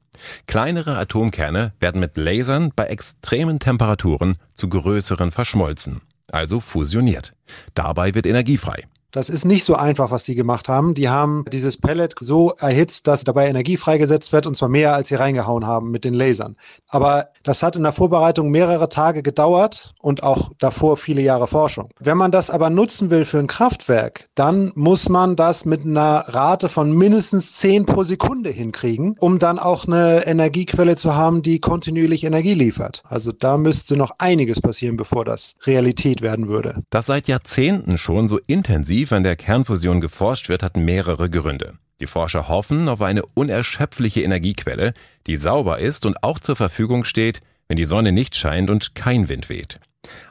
Kleinere 0.48 0.98
Atomkerne 0.98 1.74
werden 1.80 2.00
mit 2.00 2.18
Lasern 2.18 2.72
bei 2.76 2.86
extremen 2.86 3.60
Temperaturen 3.60 4.38
zu 4.54 4.70
größeren 4.70 5.32
verschmolzen, 5.32 6.02
also 6.32 6.60
fusioniert. 6.60 7.34
Dabei 7.74 8.14
wird 8.16 8.26
Energie 8.26 8.58
frei. 8.58 8.84
Das 9.16 9.30
ist 9.30 9.46
nicht 9.46 9.64
so 9.64 9.76
einfach, 9.76 10.12
was 10.12 10.26
die 10.26 10.36
gemacht 10.36 10.68
haben. 10.68 10.94
Die 10.94 11.08
haben 11.08 11.46
dieses 11.50 11.78
Pellet 11.78 12.14
so 12.20 12.52
erhitzt, 12.60 13.08
dass 13.08 13.24
dabei 13.24 13.48
Energie 13.48 13.78
freigesetzt 13.78 14.34
wird 14.34 14.46
und 14.46 14.58
zwar 14.58 14.68
mehr, 14.68 14.94
als 14.94 15.08
sie 15.08 15.16
reingehauen 15.16 15.66
haben 15.66 15.90
mit 15.90 16.04
den 16.04 16.14
Lasern. 16.14 16.58
Aber 16.90 17.30
das 17.44 17.64
hat 17.64 17.78
in 17.78 17.84
der 17.84 17.94
Vorbereitung 17.94 18.52
mehrere 18.52 18.90
Tage 18.90 19.24
gedauert 19.24 19.94
und 20.02 20.22
auch 20.24 20.52
davor 20.60 20.98
viele 20.98 21.22
Jahre 21.22 21.48
Forschung. 21.48 21.92
Wenn 21.98 22.18
man 22.18 22.32
das 22.32 22.50
aber 22.50 22.70
nutzen 22.70 23.10
will 23.10 23.24
für 23.24 23.40
ein 23.40 23.48
Kraftwerk, 23.48 24.28
dann 24.36 24.74
muss 24.76 25.08
man 25.08 25.38
das 25.38 25.64
mit 25.64 25.86
einer 25.86 26.26
Rate 26.28 26.68
von 26.68 26.92
mindestens 26.92 27.54
10 27.54 27.86
pro 27.86 28.04
Sekunde 28.04 28.50
hinkriegen, 28.50 29.16
um 29.22 29.40
dann 29.40 29.60
auch 29.60 29.88
eine 29.88 30.28
Energiequelle 30.28 30.98
zu 30.98 31.16
haben, 31.16 31.42
die 31.42 31.60
kontinuierlich 31.60 32.26
Energie 32.26 32.54
liefert. 32.54 33.02
Also 33.06 33.32
da 33.32 33.56
müsste 33.56 33.96
noch 33.96 34.12
einiges 34.18 34.60
passieren, 34.60 34.98
bevor 34.98 35.24
das 35.24 35.56
Realität 35.66 36.22
werden 36.22 36.50
würde. 36.50 36.84
Das 36.90 37.06
seit 37.06 37.30
Jahrzehnten 37.30 37.98
schon 37.98 38.28
so 38.28 38.42
intensiv 38.46 39.05
intensiv 39.06 39.12
an 39.18 39.24
der 39.24 39.36
Kernfusion 39.36 40.02
geforscht 40.02 40.50
wird, 40.50 40.64
hat 40.64 40.78
mehrere 40.78 41.30
Gründe. 41.30 41.76
Die 42.00 42.08
Forscher 42.08 42.48
hoffen 42.48 42.90
auf 42.90 43.02
eine 43.02 43.22
unerschöpfliche 43.36 44.24
Energiequelle, 44.24 44.94
die 45.28 45.36
sauber 45.36 45.78
ist 45.80 46.06
und 46.06 46.24
auch 46.24 46.40
zur 46.40 46.56
Verfügung 46.56 47.06
steht, 47.06 47.42
wenn 47.68 47.78
die 47.78 47.86
Sonne 47.86 48.12
nicht 48.12 48.36
scheint 48.36 48.70
und 48.70 48.96
kein 48.96 49.30
Wind 49.30 49.48
weht. 49.48 49.80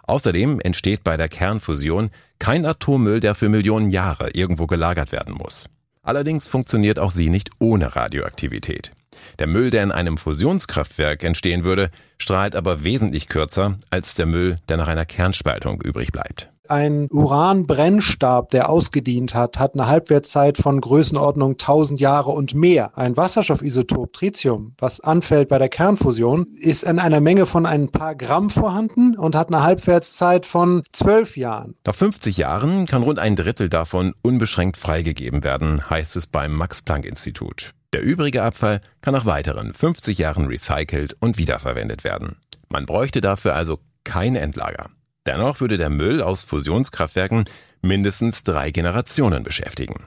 Außerdem 0.06 0.60
entsteht 0.60 1.04
bei 1.04 1.16
der 1.16 1.28
Kernfusion 1.28 2.10
kein 2.38 2.66
Atommüll, 2.66 3.20
der 3.20 3.34
für 3.34 3.48
Millionen 3.48 3.90
Jahre 3.90 4.30
irgendwo 4.34 4.66
gelagert 4.66 5.12
werden 5.12 5.34
muss. 5.34 5.68
Allerdings 6.02 6.48
funktioniert 6.48 6.98
auch 6.98 7.12
sie 7.12 7.30
nicht 7.30 7.50
ohne 7.60 7.94
Radioaktivität. 7.94 8.90
Der 9.38 9.46
Müll, 9.46 9.70
der 9.70 9.84
in 9.84 9.92
einem 9.92 10.18
Fusionskraftwerk 10.18 11.22
entstehen 11.22 11.62
würde, 11.62 11.90
strahlt 12.18 12.56
aber 12.56 12.82
wesentlich 12.82 13.28
kürzer 13.28 13.78
als 13.90 14.14
der 14.14 14.26
Müll, 14.26 14.58
der 14.68 14.76
nach 14.76 14.88
einer 14.88 15.06
Kernspaltung 15.06 15.80
übrig 15.80 16.10
bleibt. 16.10 16.50
Ein 16.66 17.08
Uranbrennstab, 17.10 18.48
der 18.50 18.70
ausgedient 18.70 19.34
hat, 19.34 19.58
hat 19.58 19.74
eine 19.74 19.86
Halbwertszeit 19.86 20.56
von 20.56 20.80
Größenordnung 20.80 21.52
1000 21.52 22.00
Jahre 22.00 22.30
und 22.30 22.54
mehr. 22.54 22.96
Ein 22.96 23.18
Wasserstoffisotop 23.18 24.14
Tritium, 24.14 24.72
was 24.78 25.00
anfällt 25.00 25.50
bei 25.50 25.58
der 25.58 25.68
Kernfusion, 25.68 26.46
ist 26.62 26.84
in 26.84 26.98
einer 26.98 27.20
Menge 27.20 27.44
von 27.44 27.66
ein 27.66 27.90
paar 27.90 28.14
Gramm 28.14 28.48
vorhanden 28.48 29.14
und 29.14 29.34
hat 29.34 29.48
eine 29.48 29.62
Halbwertszeit 29.62 30.46
von 30.46 30.82
12 30.92 31.36
Jahren. 31.36 31.74
Nach 31.84 31.94
50 31.94 32.38
Jahren 32.38 32.86
kann 32.86 33.02
rund 33.02 33.18
ein 33.18 33.36
Drittel 33.36 33.68
davon 33.68 34.14
unbeschränkt 34.22 34.78
freigegeben 34.78 35.44
werden, 35.44 35.90
heißt 35.90 36.16
es 36.16 36.26
beim 36.26 36.54
Max-Planck-Institut. 36.54 37.72
Der 37.92 38.02
übrige 38.02 38.42
Abfall 38.42 38.80
kann 39.02 39.12
nach 39.12 39.26
weiteren 39.26 39.74
50 39.74 40.16
Jahren 40.16 40.46
recycelt 40.46 41.14
und 41.20 41.36
wiederverwendet 41.36 42.04
werden. 42.04 42.36
Man 42.70 42.86
bräuchte 42.86 43.20
dafür 43.20 43.54
also 43.54 43.80
kein 44.04 44.34
Endlager. 44.34 44.93
Dennoch 45.26 45.60
würde 45.60 45.78
der 45.78 45.90
Müll 45.90 46.22
aus 46.22 46.42
Fusionskraftwerken 46.42 47.44
mindestens 47.80 48.44
drei 48.44 48.70
Generationen 48.70 49.42
beschäftigen. 49.42 50.06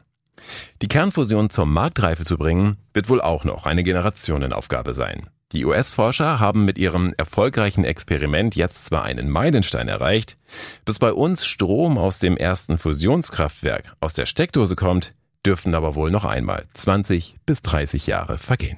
Die 0.81 0.87
Kernfusion 0.87 1.49
zur 1.49 1.65
Marktreife 1.65 2.23
zu 2.23 2.37
bringen, 2.37 2.77
wird 2.93 3.09
wohl 3.09 3.21
auch 3.21 3.43
noch 3.43 3.65
eine 3.65 3.83
Generationenaufgabe 3.83 4.93
sein. 4.93 5.29
Die 5.53 5.65
US-Forscher 5.65 6.39
haben 6.39 6.65
mit 6.65 6.77
ihrem 6.77 7.13
erfolgreichen 7.17 7.85
Experiment 7.85 8.55
jetzt 8.55 8.85
zwar 8.85 9.03
einen 9.03 9.29
Meilenstein 9.29 9.87
erreicht, 9.87 10.37
bis 10.83 10.99
bei 10.99 11.13
uns 11.13 11.45
Strom 11.45 11.97
aus 11.97 12.19
dem 12.19 12.35
ersten 12.35 12.77
Fusionskraftwerk 12.77 13.95
aus 14.01 14.13
der 14.13 14.25
Steckdose 14.25 14.75
kommt, 14.75 15.13
dürften 15.45 15.73
aber 15.73 15.95
wohl 15.95 16.11
noch 16.11 16.25
einmal 16.25 16.63
20 16.73 17.37
bis 17.45 17.61
30 17.61 18.07
Jahre 18.07 18.37
vergehen. 18.37 18.77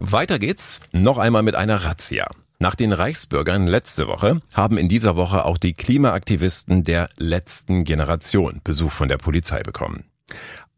Weiter 0.00 0.40
geht's, 0.40 0.80
noch 0.90 1.18
einmal 1.18 1.44
mit 1.44 1.54
einer 1.54 1.84
Razzia. 1.84 2.26
Nach 2.62 2.76
den 2.76 2.92
Reichsbürgern 2.92 3.66
letzte 3.66 4.06
Woche 4.06 4.40
haben 4.54 4.78
in 4.78 4.88
dieser 4.88 5.16
Woche 5.16 5.46
auch 5.46 5.58
die 5.58 5.72
Klimaaktivisten 5.72 6.84
der 6.84 7.08
letzten 7.16 7.82
Generation 7.82 8.60
Besuch 8.62 8.92
von 8.92 9.08
der 9.08 9.18
Polizei 9.18 9.64
bekommen. 9.64 10.04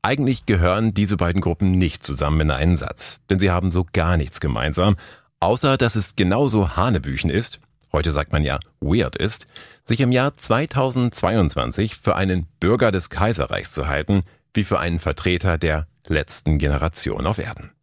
Eigentlich 0.01 0.47
gehören 0.47 0.95
diese 0.95 1.19
beiden 1.19 1.43
Gruppen 1.43 1.73
nicht 1.73 2.03
zusammen 2.03 2.41
in 2.41 2.51
einen 2.51 2.79
Satz, 2.79 3.21
denn 3.29 3.39
sie 3.39 3.51
haben 3.51 3.71
so 3.71 3.85
gar 3.93 4.17
nichts 4.17 4.41
gemeinsam, 4.41 4.97
außer 5.41 5.77
dass 5.77 5.95
es 5.95 6.17
genauso 6.17 6.75
Hanebüchen 6.75 7.29
ist, 7.29 7.61
heute 7.93 8.13
sagt 8.13 8.33
man 8.33 8.45
ja 8.45 8.61
weird 8.81 9.17
ist, 9.17 9.45
sich 9.83 10.01
im 10.01 10.11
Jahr 10.11 10.35
2022 10.35 11.97
für 11.97 12.17
einen 12.17 12.47
Bürger 12.61 12.93
des 12.93 13.11
Kaiserreichs 13.11 13.73
zu 13.73 13.89
halten, 13.89 14.23
wie 14.55 14.65
für 14.65 14.81
einen 14.81 15.01
Vertreter 15.01 15.59
der 15.59 15.87
letzten 16.07 16.57
Generation 16.57 17.27
auf 17.27 17.37
Erden. 17.37 17.74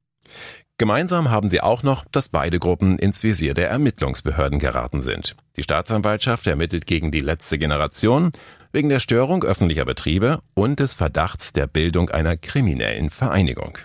Gemeinsam 0.81 1.29
haben 1.29 1.47
sie 1.47 1.61
auch 1.61 1.83
noch, 1.83 2.05
dass 2.11 2.27
beide 2.27 2.57
Gruppen 2.57 2.97
ins 2.97 3.21
Visier 3.21 3.53
der 3.53 3.69
Ermittlungsbehörden 3.69 4.57
geraten 4.57 4.99
sind. 4.99 5.35
Die 5.55 5.61
Staatsanwaltschaft 5.61 6.47
ermittelt 6.47 6.87
gegen 6.87 7.11
die 7.11 7.19
letzte 7.19 7.59
Generation 7.59 8.31
wegen 8.71 8.89
der 8.89 8.99
Störung 8.99 9.43
öffentlicher 9.43 9.85
Betriebe 9.85 10.39
und 10.55 10.79
des 10.79 10.95
Verdachts 10.95 11.53
der 11.53 11.67
Bildung 11.67 12.09
einer 12.09 12.35
kriminellen 12.35 13.11
Vereinigung. 13.11 13.77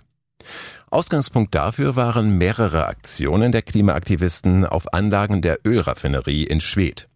Ausgangspunkt 0.91 1.55
dafür 1.55 1.97
waren 1.97 2.39
mehrere 2.39 2.87
Aktionen 2.87 3.53
der 3.53 3.61
Klimaaktivisten 3.61 4.65
auf 4.65 4.95
Anlagen 4.95 5.43
der 5.43 5.59
Ölraffinerie 5.67 6.45
in 6.45 6.63
Schwedt. 6.63 7.11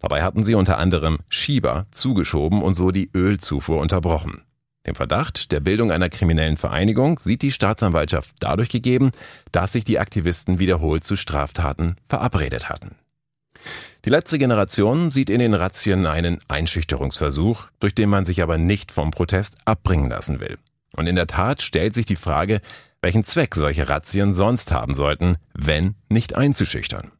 Dabei 0.00 0.22
hatten 0.22 0.42
sie 0.42 0.54
unter 0.54 0.78
anderem 0.78 1.18
Schieber 1.28 1.86
zugeschoben 1.90 2.62
und 2.62 2.76
so 2.76 2.92
die 2.92 3.10
Ölzufuhr 3.14 3.78
unterbrochen. 3.78 4.40
Dem 4.88 4.94
Verdacht 4.94 5.52
der 5.52 5.60
Bildung 5.60 5.92
einer 5.92 6.08
kriminellen 6.08 6.56
Vereinigung 6.56 7.18
sieht 7.18 7.42
die 7.42 7.52
Staatsanwaltschaft 7.52 8.34
dadurch 8.40 8.70
gegeben, 8.70 9.10
dass 9.52 9.72
sich 9.72 9.84
die 9.84 9.98
Aktivisten 9.98 10.58
wiederholt 10.58 11.04
zu 11.04 11.14
Straftaten 11.14 11.96
verabredet 12.08 12.70
hatten. 12.70 12.96
Die 14.06 14.08
letzte 14.08 14.38
Generation 14.38 15.10
sieht 15.10 15.28
in 15.28 15.40
den 15.40 15.52
Razzien 15.52 16.06
einen 16.06 16.38
Einschüchterungsversuch, 16.48 17.66
durch 17.80 17.94
den 17.94 18.08
man 18.08 18.24
sich 18.24 18.42
aber 18.42 18.56
nicht 18.56 18.90
vom 18.90 19.10
Protest 19.10 19.58
abbringen 19.66 20.08
lassen 20.08 20.40
will. 20.40 20.56
Und 20.96 21.06
in 21.06 21.16
der 21.16 21.26
Tat 21.26 21.60
stellt 21.60 21.94
sich 21.94 22.06
die 22.06 22.16
Frage, 22.16 22.62
welchen 23.02 23.24
Zweck 23.24 23.56
solche 23.56 23.90
Razzien 23.90 24.32
sonst 24.32 24.72
haben 24.72 24.94
sollten, 24.94 25.36
wenn 25.52 25.96
nicht 26.08 26.34
einzuschüchtern. 26.34 27.12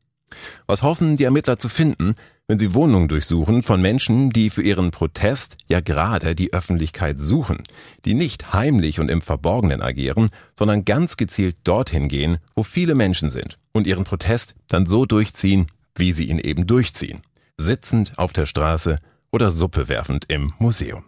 Was 0.71 0.83
hoffen 0.83 1.17
die 1.17 1.25
Ermittler 1.25 1.59
zu 1.59 1.71
finden, 1.71 2.15
wenn 2.47 2.59
sie 2.59 2.75
Wohnungen 2.75 3.09
durchsuchen 3.09 3.63
von 3.63 3.81
Menschen, 3.81 4.29
die 4.29 4.51
für 4.51 4.61
ihren 4.61 4.91
Protest 4.91 5.57
ja 5.67 5.81
gerade 5.81 6.35
die 6.35 6.53
Öffentlichkeit 6.53 7.19
suchen, 7.19 7.63
die 8.05 8.13
nicht 8.13 8.53
heimlich 8.53 9.01
und 9.01 9.11
im 9.11 9.23
Verborgenen 9.23 9.81
agieren, 9.81 10.29
sondern 10.59 10.85
ganz 10.85 11.17
gezielt 11.17 11.57
dorthin 11.65 12.09
gehen, 12.09 12.37
wo 12.55 12.65
viele 12.65 12.95
Menschen 12.95 13.31
sind 13.31 13.59
und 13.73 13.87
ihren 13.87 14.05
Protest 14.05 14.57
dann 14.69 14.85
so 14.85 15.07
durchziehen, 15.07 15.69
wie 15.95 16.13
sie 16.13 16.25
ihn 16.25 16.39
eben 16.39 16.67
durchziehen, 16.67 17.23
sitzend 17.57 18.19
auf 18.19 18.35
der 18.35 18.45
Straße 18.45 18.99
oder 19.31 19.51
Suppe 19.51 19.89
werfend 19.89 20.27
im 20.29 20.53
Museum. 20.59 21.03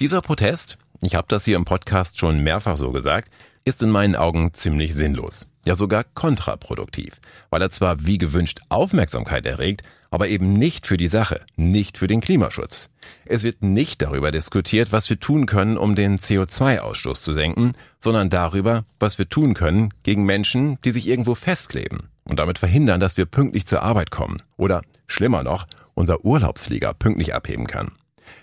Dieser 0.00 0.20
Protest, 0.20 0.78
ich 1.00 1.14
habe 1.14 1.28
das 1.28 1.44
hier 1.44 1.56
im 1.56 1.64
Podcast 1.64 2.18
schon 2.18 2.42
mehrfach 2.42 2.76
so 2.76 2.90
gesagt, 2.90 3.30
ist 3.64 3.84
in 3.84 3.90
meinen 3.90 4.16
Augen 4.16 4.52
ziemlich 4.52 4.96
sinnlos. 4.96 5.53
Ja 5.66 5.74
sogar 5.74 6.04
kontraproduktiv, 6.04 7.20
weil 7.50 7.62
er 7.62 7.70
zwar 7.70 8.06
wie 8.06 8.18
gewünscht 8.18 8.60
Aufmerksamkeit 8.68 9.46
erregt, 9.46 9.82
aber 10.10 10.28
eben 10.28 10.52
nicht 10.52 10.86
für 10.86 10.96
die 10.96 11.08
Sache, 11.08 11.40
nicht 11.56 11.98
für 11.98 12.06
den 12.06 12.20
Klimaschutz. 12.20 12.88
Es 13.24 13.42
wird 13.42 13.62
nicht 13.62 14.00
darüber 14.02 14.30
diskutiert, 14.30 14.92
was 14.92 15.10
wir 15.10 15.18
tun 15.18 15.46
können, 15.46 15.76
um 15.76 15.96
den 15.96 16.18
CO2-Ausstoß 16.18 17.22
zu 17.22 17.32
senken, 17.32 17.72
sondern 17.98 18.30
darüber, 18.30 18.84
was 19.00 19.18
wir 19.18 19.28
tun 19.28 19.54
können 19.54 19.92
gegen 20.02 20.24
Menschen, 20.24 20.78
die 20.84 20.90
sich 20.90 21.08
irgendwo 21.08 21.34
festkleben 21.34 22.08
und 22.24 22.38
damit 22.38 22.58
verhindern, 22.58 23.00
dass 23.00 23.16
wir 23.16 23.26
pünktlich 23.26 23.66
zur 23.66 23.82
Arbeit 23.82 24.10
kommen 24.10 24.42
oder, 24.56 24.82
schlimmer 25.06 25.42
noch, 25.42 25.66
unser 25.94 26.24
Urlaubsflieger 26.24 26.94
pünktlich 26.94 27.34
abheben 27.34 27.66
kann. 27.66 27.90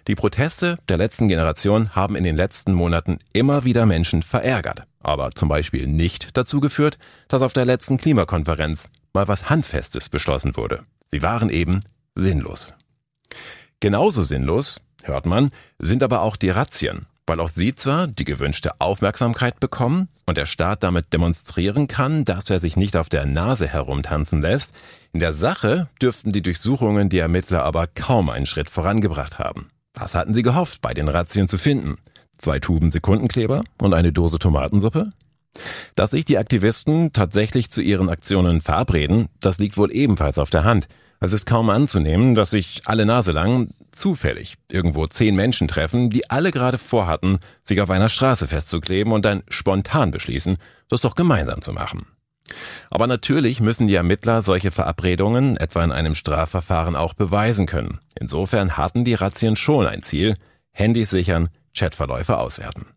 Die 0.08 0.16
Proteste 0.16 0.78
der 0.90 0.98
letzten 0.98 1.28
Generation 1.28 1.96
haben 1.96 2.16
in 2.16 2.24
den 2.24 2.36
letzten 2.36 2.74
Monaten 2.74 3.20
immer 3.34 3.64
wieder 3.64 3.86
Menschen 3.86 4.24
verärgert, 4.24 4.84
aber 5.00 5.32
zum 5.32 5.50
Beispiel 5.50 5.88
nicht 5.88 6.38
dazu 6.38 6.60
geführt, 6.60 6.98
dass 7.28 7.42
auf 7.42 7.54
der 7.54 7.66
letzten 7.66 7.98
Klimakonferenz 7.98 8.90
mal 9.14 9.28
was 9.28 9.50
Handfestes 9.50 10.10
beschlossen 10.10 10.56
wurde. 10.58 10.84
Sie 11.12 11.22
waren 11.22 11.50
eben 11.50 11.82
sinnlos. 12.16 12.74
Genauso 13.80 14.24
sinnlos, 14.24 14.80
hört 15.04 15.26
man, 15.26 15.50
sind 15.80 16.04
aber 16.04 16.22
auch 16.22 16.36
die 16.36 16.50
Razzien, 16.50 17.08
weil 17.32 17.40
auch 17.40 17.48
sie 17.48 17.74
zwar 17.74 18.08
die 18.08 18.26
gewünschte 18.26 18.82
Aufmerksamkeit 18.82 19.62
bekommen 19.62 20.10
und 20.26 20.36
der 20.36 20.46
Staat 20.46 20.84
damit 20.84 21.14
demonstrieren 21.14 21.88
kann, 21.88 22.26
dass 22.26 22.50
er 22.50 22.60
sich 22.60 22.76
nicht 22.76 22.98
auf 22.98 23.08
der 23.08 23.26
Nase 23.26 23.70
herumtanzen 23.70 24.42
lässt, 24.42 24.74
in 25.14 25.22
der 25.22 25.32
Sache 25.32 25.88
dürften 26.02 26.34
die 26.34 26.42
Durchsuchungen 26.42 27.08
die 27.08 27.20
Ermittler 27.20 27.64
aber 27.64 27.88
kaum 27.88 28.30
einen 28.30 28.46
Schritt 28.46 28.70
vorangebracht 28.70 29.40
haben. 29.40 29.70
Was 29.94 30.14
hatten 30.14 30.34
sie 30.34 30.44
gehofft, 30.44 30.82
bei 30.82 30.94
den 30.94 31.08
Razzien 31.08 31.48
zu 31.48 31.58
finden? 31.58 32.00
Zwei 32.38 32.60
Tuben 32.60 32.92
Sekundenkleber 32.92 33.64
und 33.78 33.94
eine 33.94 34.12
Dose 34.12 34.38
Tomatensuppe? 34.38 35.10
Dass 35.96 36.12
sich 36.12 36.26
die 36.26 36.38
Aktivisten 36.38 37.14
tatsächlich 37.14 37.72
zu 37.72 37.80
ihren 37.80 38.10
Aktionen 38.10 38.60
verabreden, 38.60 39.30
das 39.40 39.58
liegt 39.58 39.78
wohl 39.78 39.96
ebenfalls 39.96 40.38
auf 40.38 40.50
der 40.50 40.66
Hand. 40.66 40.90
Es 41.24 41.34
ist 41.34 41.46
kaum 41.46 41.70
anzunehmen, 41.70 42.34
dass 42.34 42.50
sich 42.50 42.82
alle 42.86 43.06
Nase 43.06 43.32
lang 43.32 43.70
zufällig 43.92 44.56
irgendwo 44.72 45.06
zehn 45.06 45.36
Menschen 45.36 45.68
treffen, 45.68 46.10
die 46.10 46.32
alle 46.32 46.52
gerade 46.52 46.80
vorhatten, 46.80 47.38
sich 47.64 47.80
auf 47.80 47.92
einer 47.92 48.10
Straße 48.10 48.48
festzukleben 48.48 49.14
und 49.14 49.24
dann 49.24 49.44
spontan 49.48 50.10
beschließen, 50.10 50.58
das 50.90 51.02
doch 51.02 51.14
gemeinsam 51.14 51.62
zu 51.62 51.74
machen. 51.74 52.08
Aber 52.90 53.06
natürlich 53.06 53.62
müssen 53.62 53.88
die 53.88 53.94
Ermittler 53.94 54.42
solche 54.42 54.72
Verabredungen 54.72 55.58
etwa 55.58 55.84
in 55.84 55.92
einem 55.92 56.16
Strafverfahren 56.16 56.96
auch 56.96 57.14
beweisen 57.14 57.68
können. 57.68 58.00
Insofern 58.20 58.76
hatten 58.76 59.06
die 59.06 59.14
Razzien 59.14 59.56
schon 59.56 59.86
ein 59.86 60.02
Ziel, 60.02 60.34
Handys 60.72 61.12
sichern, 61.12 61.50
Chatverläufe 61.78 62.40
auswerten. 62.40 62.88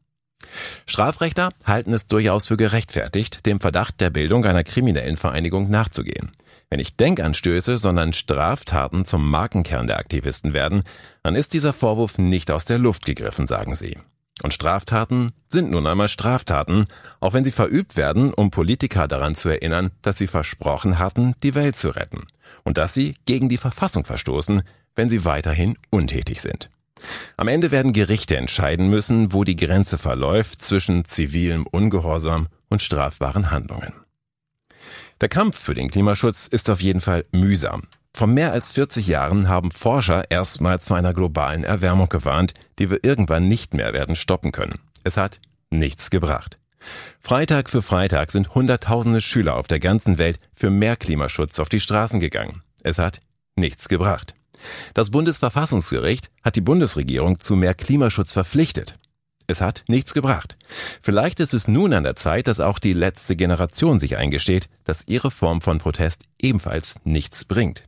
Strafrechter 0.86 1.50
halten 1.64 1.92
es 1.92 2.06
durchaus 2.06 2.46
für 2.46 2.56
gerechtfertigt, 2.56 3.44
dem 3.44 3.60
Verdacht 3.60 4.00
der 4.00 4.10
Bildung 4.10 4.46
einer 4.46 4.64
kriminellen 4.64 5.18
Vereinigung 5.18 5.70
nachzugehen. 5.70 6.30
Wenn 6.74 6.80
nicht 6.80 6.98
Denkanstöße, 6.98 7.78
sondern 7.78 8.12
Straftaten 8.12 9.04
zum 9.04 9.30
Markenkern 9.30 9.86
der 9.86 10.00
Aktivisten 10.00 10.54
werden, 10.54 10.82
dann 11.22 11.36
ist 11.36 11.54
dieser 11.54 11.72
Vorwurf 11.72 12.18
nicht 12.18 12.50
aus 12.50 12.64
der 12.64 12.80
Luft 12.80 13.06
gegriffen, 13.06 13.46
sagen 13.46 13.76
sie. 13.76 13.96
Und 14.42 14.54
Straftaten 14.54 15.30
sind 15.46 15.70
nun 15.70 15.86
einmal 15.86 16.08
Straftaten, 16.08 16.86
auch 17.20 17.32
wenn 17.32 17.44
sie 17.44 17.52
verübt 17.52 17.96
werden, 17.96 18.34
um 18.34 18.50
Politiker 18.50 19.06
daran 19.06 19.36
zu 19.36 19.50
erinnern, 19.50 19.92
dass 20.02 20.18
sie 20.18 20.26
versprochen 20.26 20.98
hatten, 20.98 21.34
die 21.44 21.54
Welt 21.54 21.78
zu 21.78 21.90
retten 21.90 22.26
und 22.64 22.76
dass 22.76 22.92
sie 22.92 23.14
gegen 23.24 23.48
die 23.48 23.56
Verfassung 23.56 24.04
verstoßen, 24.04 24.64
wenn 24.96 25.08
sie 25.08 25.24
weiterhin 25.24 25.76
untätig 25.90 26.42
sind. 26.42 26.70
Am 27.36 27.46
Ende 27.46 27.70
werden 27.70 27.92
Gerichte 27.92 28.36
entscheiden 28.36 28.90
müssen, 28.90 29.32
wo 29.32 29.44
die 29.44 29.54
Grenze 29.54 29.96
verläuft 29.96 30.60
zwischen 30.60 31.04
zivilem 31.04 31.68
Ungehorsam 31.68 32.48
und 32.68 32.82
strafbaren 32.82 33.52
Handlungen. 33.52 34.03
Der 35.24 35.30
Kampf 35.30 35.58
für 35.58 35.72
den 35.72 35.90
Klimaschutz 35.90 36.48
ist 36.48 36.68
auf 36.68 36.82
jeden 36.82 37.00
Fall 37.00 37.24
mühsam. 37.32 37.84
Vor 38.12 38.26
mehr 38.26 38.52
als 38.52 38.72
40 38.72 39.06
Jahren 39.06 39.48
haben 39.48 39.70
Forscher 39.70 40.30
erstmals 40.30 40.84
vor 40.84 40.98
einer 40.98 41.14
globalen 41.14 41.64
Erwärmung 41.64 42.10
gewarnt, 42.10 42.52
die 42.78 42.90
wir 42.90 43.02
irgendwann 43.02 43.48
nicht 43.48 43.72
mehr 43.72 43.94
werden 43.94 44.16
stoppen 44.16 44.52
können. 44.52 44.78
Es 45.02 45.16
hat 45.16 45.40
nichts 45.70 46.10
gebracht. 46.10 46.58
Freitag 47.20 47.70
für 47.70 47.80
Freitag 47.80 48.32
sind 48.32 48.54
Hunderttausende 48.54 49.22
Schüler 49.22 49.56
auf 49.56 49.66
der 49.66 49.80
ganzen 49.80 50.18
Welt 50.18 50.38
für 50.54 50.68
mehr 50.68 50.94
Klimaschutz 50.94 51.58
auf 51.58 51.70
die 51.70 51.80
Straßen 51.80 52.20
gegangen. 52.20 52.62
Es 52.82 52.98
hat 52.98 53.22
nichts 53.56 53.88
gebracht. 53.88 54.34
Das 54.92 55.08
Bundesverfassungsgericht 55.08 56.30
hat 56.42 56.56
die 56.56 56.60
Bundesregierung 56.60 57.38
zu 57.40 57.56
mehr 57.56 57.72
Klimaschutz 57.72 58.34
verpflichtet. 58.34 58.98
Es 59.46 59.62
hat 59.62 59.84
nichts 59.88 60.12
gebracht. 60.12 60.58
Vielleicht 61.02 61.40
ist 61.40 61.54
es 61.54 61.68
nun 61.68 61.92
an 61.92 62.04
der 62.04 62.16
Zeit, 62.16 62.48
dass 62.48 62.60
auch 62.60 62.78
die 62.78 62.92
letzte 62.92 63.36
Generation 63.36 63.98
sich 63.98 64.16
eingesteht, 64.16 64.68
dass 64.84 65.06
ihre 65.06 65.30
Form 65.30 65.60
von 65.60 65.78
Protest 65.78 66.24
ebenfalls 66.40 66.96
nichts 67.04 67.44
bringt. 67.44 67.84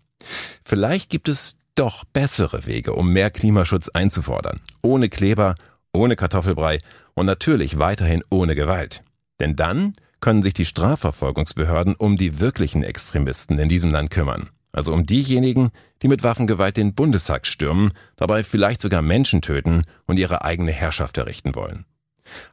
Vielleicht 0.65 1.11
gibt 1.11 1.29
es 1.29 1.57
doch 1.75 2.05
bessere 2.05 2.67
Wege, 2.67 2.95
um 2.95 3.13
mehr 3.13 3.31
Klimaschutz 3.31 3.89
einzufordern. 3.89 4.61
Ohne 4.83 5.09
Kleber, 5.09 5.55
ohne 5.93 6.17
Kartoffelbrei 6.17 6.81
und 7.15 7.27
natürlich 7.27 7.79
weiterhin 7.79 8.23
ohne 8.31 8.55
Gewalt. 8.55 9.03
Denn 9.41 9.57
dann 9.57 9.93
können 10.21 10.43
sich 10.43 10.55
die 10.55 10.65
Strafverfolgungsbehörden 10.65 11.95
um 11.95 12.17
die 12.17 12.41
wirklichen 12.41 12.83
Extremisten 12.83 13.59
in 13.59 13.69
diesem 13.69 13.91
Land 13.91 14.11
kümmern. 14.11 14.49
Also 14.73 14.93
um 14.93 15.07
diejenigen, 15.07 15.71
die 16.03 16.09
mit 16.09 16.23
Waffengewalt 16.23 16.77
den 16.77 16.95
Bundestag 16.95 17.47
stürmen, 17.47 17.93
dabei 18.17 18.45
vielleicht 18.45 18.83
sogar 18.83 19.03
Menschen 19.03 19.41
töten 19.41 19.85
und 20.07 20.19
ihre 20.19 20.45
eigene 20.45 20.73
Herrschaft 20.73 21.17
errichten 21.17 21.55
wollen. 21.55 21.87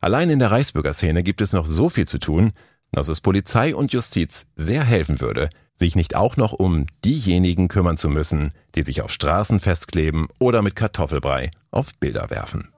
Allein 0.02 0.30
in 0.30 0.40
der 0.40 0.52
Reichsbürgerszene 0.52 1.24
gibt 1.24 1.42
es 1.42 1.54
noch 1.54 1.66
so 1.66 1.90
viel 1.90 2.08
zu 2.08 2.20
tun, 2.20 2.54
dass 2.92 3.08
es 3.08 3.22
Polizei 3.22 3.76
und 3.76 3.92
Justiz 3.92 4.46
sehr 4.56 4.84
helfen 4.84 5.20
würde, 5.20 5.50
sich 5.74 5.96
nicht 5.96 6.16
auch 6.16 6.38
noch 6.38 6.54
um 6.54 6.86
diejenigen 7.04 7.68
kümmern 7.68 7.98
zu 7.98 8.08
müssen, 8.08 8.52
die 8.76 8.84
sich 8.84 9.02
auf 9.02 9.12
Straßen 9.12 9.60
festkleben 9.60 10.28
oder 10.40 10.62
mit 10.62 10.76
Kartoffelbrei 10.76 11.50
auf 11.72 11.88
Bilder 12.00 12.30
werfen. 12.30 12.70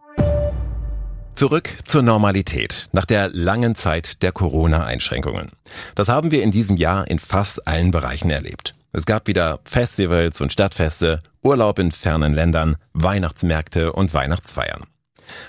Zurück 1.35 1.69
zur 1.83 2.01
Normalität 2.01 2.87
nach 2.93 3.05
der 3.05 3.27
langen 3.27 3.75
Zeit 3.75 4.23
der 4.23 4.31
Corona-Einschränkungen. 4.31 5.51
Das 5.93 6.07
haben 6.07 6.31
wir 6.31 6.41
in 6.41 6.51
diesem 6.51 6.77
Jahr 6.77 7.09
in 7.09 7.19
fast 7.19 7.67
allen 7.67 7.91
Bereichen 7.91 8.29
erlebt. 8.29 8.73
Es 8.93 9.05
gab 9.05 9.27
wieder 9.27 9.59
Festivals 9.65 10.39
und 10.39 10.53
Stadtfeste, 10.53 11.19
Urlaub 11.43 11.79
in 11.79 11.91
fernen 11.91 12.33
Ländern, 12.33 12.77
Weihnachtsmärkte 12.93 13.91
und 13.91 14.13
Weihnachtsfeiern. 14.13 14.85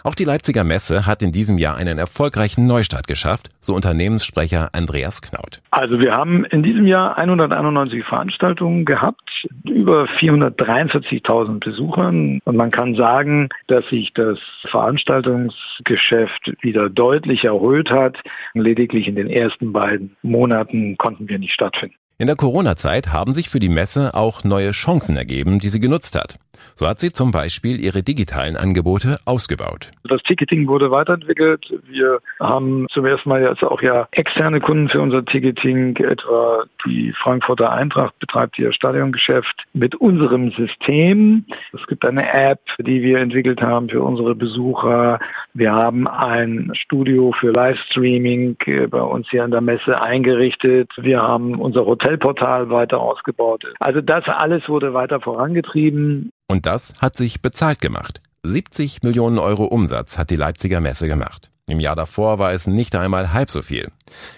Auch 0.05 0.15
die 0.15 0.25
Leipziger 0.25 0.65
Messe 0.65 1.07
hat 1.07 1.23
in 1.23 1.33
diesem 1.33 1.59
Jahr 1.59 1.77
einen 1.77 1.99
erfolgreichen 1.99 2.67
Neustart 2.67 3.07
geschafft, 3.07 3.51
so 3.61 3.75
Unternehmenssprecher 3.75 4.71
Andreas 4.73 5.23
Knaut. 5.23 5.61
Also 5.71 5.99
wir 6.01 6.13
haben 6.13 6.45
in 6.45 6.63
diesem 6.63 6.87
Jahr 6.87 7.19
191 7.19 8.05
Veranstaltungen 8.05 8.85
gehabt, 8.85 9.47
über 9.65 10.05
443.000 10.05 11.61
Besuchern 11.61 12.41
und 12.45 12.57
man 12.57 12.71
kann 12.71 12.95
sagen, 12.95 13.49
dass 13.67 13.87
sich 13.89 14.13
das 14.15 14.39
Veranstaltungsgeschäft 14.71 16.53
wieder 16.61 16.89
deutlich 16.89 17.45
erholt 17.45 17.91
hat. 17.91 18.17
Lediglich 18.55 19.09
in 19.09 19.17
den 19.17 19.29
ersten 19.29 19.73
beiden 19.73 20.17
Monaten 20.23 20.97
konnten 20.97 21.29
wir 21.29 21.39
nicht 21.39 21.53
stattfinden. 21.53 21.97
In 22.19 22.29
der 22.29 22.37
Corona-Zeit 22.37 23.13
haben 23.13 23.35
sich 23.35 23.51
für 23.51 23.61
die 23.61 23.69
Messe 23.69 24.15
auch 24.15 24.43
neue 24.43 24.71
Chancen 24.71 25.19
ergeben, 25.19 25.59
die 25.59 25.69
sie 25.69 25.81
genutzt 25.81 26.17
hat. 26.17 26.39
So 26.75 26.87
hat 26.87 27.01
sie 27.01 27.13
zum 27.13 27.31
Beispiel 27.31 27.81
ihre 27.81 28.03
digitalen 28.03 28.57
Angebote 28.57 29.19
ausgebaut. 29.25 29.91
Das 30.05 30.23
Ticketing 30.23 30.67
wurde 30.67 30.91
weiterentwickelt. 30.91 31.73
Wir 31.89 32.21
haben 32.41 32.87
zum 32.91 33.05
ersten 33.07 33.29
Mal 33.29 33.43
jetzt 33.43 33.63
auch 33.63 33.83
ja 33.83 34.09
externe 34.13 34.61
Kunden 34.61 34.89
für 34.89 35.01
unser 35.01 35.25
Ticketing, 35.25 35.97
etwa 35.97 36.65
die 36.87 37.13
Frankfurter 37.23 37.73
Eintracht 37.73 38.19
betreibt 38.19 38.59
ihr 38.59 38.73
Stadiongeschäft 38.73 39.65
mit 39.73 39.95
unserem 39.97 40.51
System. 40.53 41.45
Es 41.73 41.87
gibt 41.87 42.05
eine 42.05 42.33
App, 42.33 42.61
die 42.79 43.03
wir 43.03 43.19
entwickelt 43.19 43.61
haben 43.61 43.89
für 43.89 44.03
unsere 44.03 44.35
Besucher. 44.35 45.19
Wir 45.55 45.73
haben 45.73 46.07
ein 46.09 46.73
Studio 46.75 47.33
für 47.39 47.51
Livestreaming 47.51 48.57
bei 48.91 49.01
uns 49.01 49.29
hier 49.31 49.45
an 49.45 49.51
der 49.51 49.61
Messe 49.61 50.01
eingerichtet. 50.01 50.91
Wir 50.97 51.21
haben 51.21 51.57
unser 51.57 51.85
Hotel 51.85 52.07
Hotelportal 52.07 52.71
weiter 52.71 53.01
ausgebaut. 53.01 53.65
Also 53.81 54.01
das 54.01 54.25
alles 54.27 54.69
wurde 54.69 54.95
weiter 54.95 55.21
vorangetrieben. 55.21 56.33
Und 56.49 56.67
das 56.67 56.95
hat 57.01 57.17
sich 57.17 57.43
bezahlt 57.43 57.81
gemacht. 57.81 58.21
70 58.45 59.03
Millionen 59.03 59.39
Euro 59.39 59.65
Umsatz 59.65 60.19
hat 60.19 60.31
die 60.31 60.37
Leipziger 60.37 60.81
Messe 60.81 61.09
gemacht. 61.09 61.51
Im 61.69 61.81
Jahr 61.81 61.97
davor 61.97 62.39
war 62.39 62.53
es 62.53 62.69
nicht 62.69 62.95
einmal 62.95 63.33
halb 63.33 63.51
so 63.51 63.63
viel. 63.63 63.91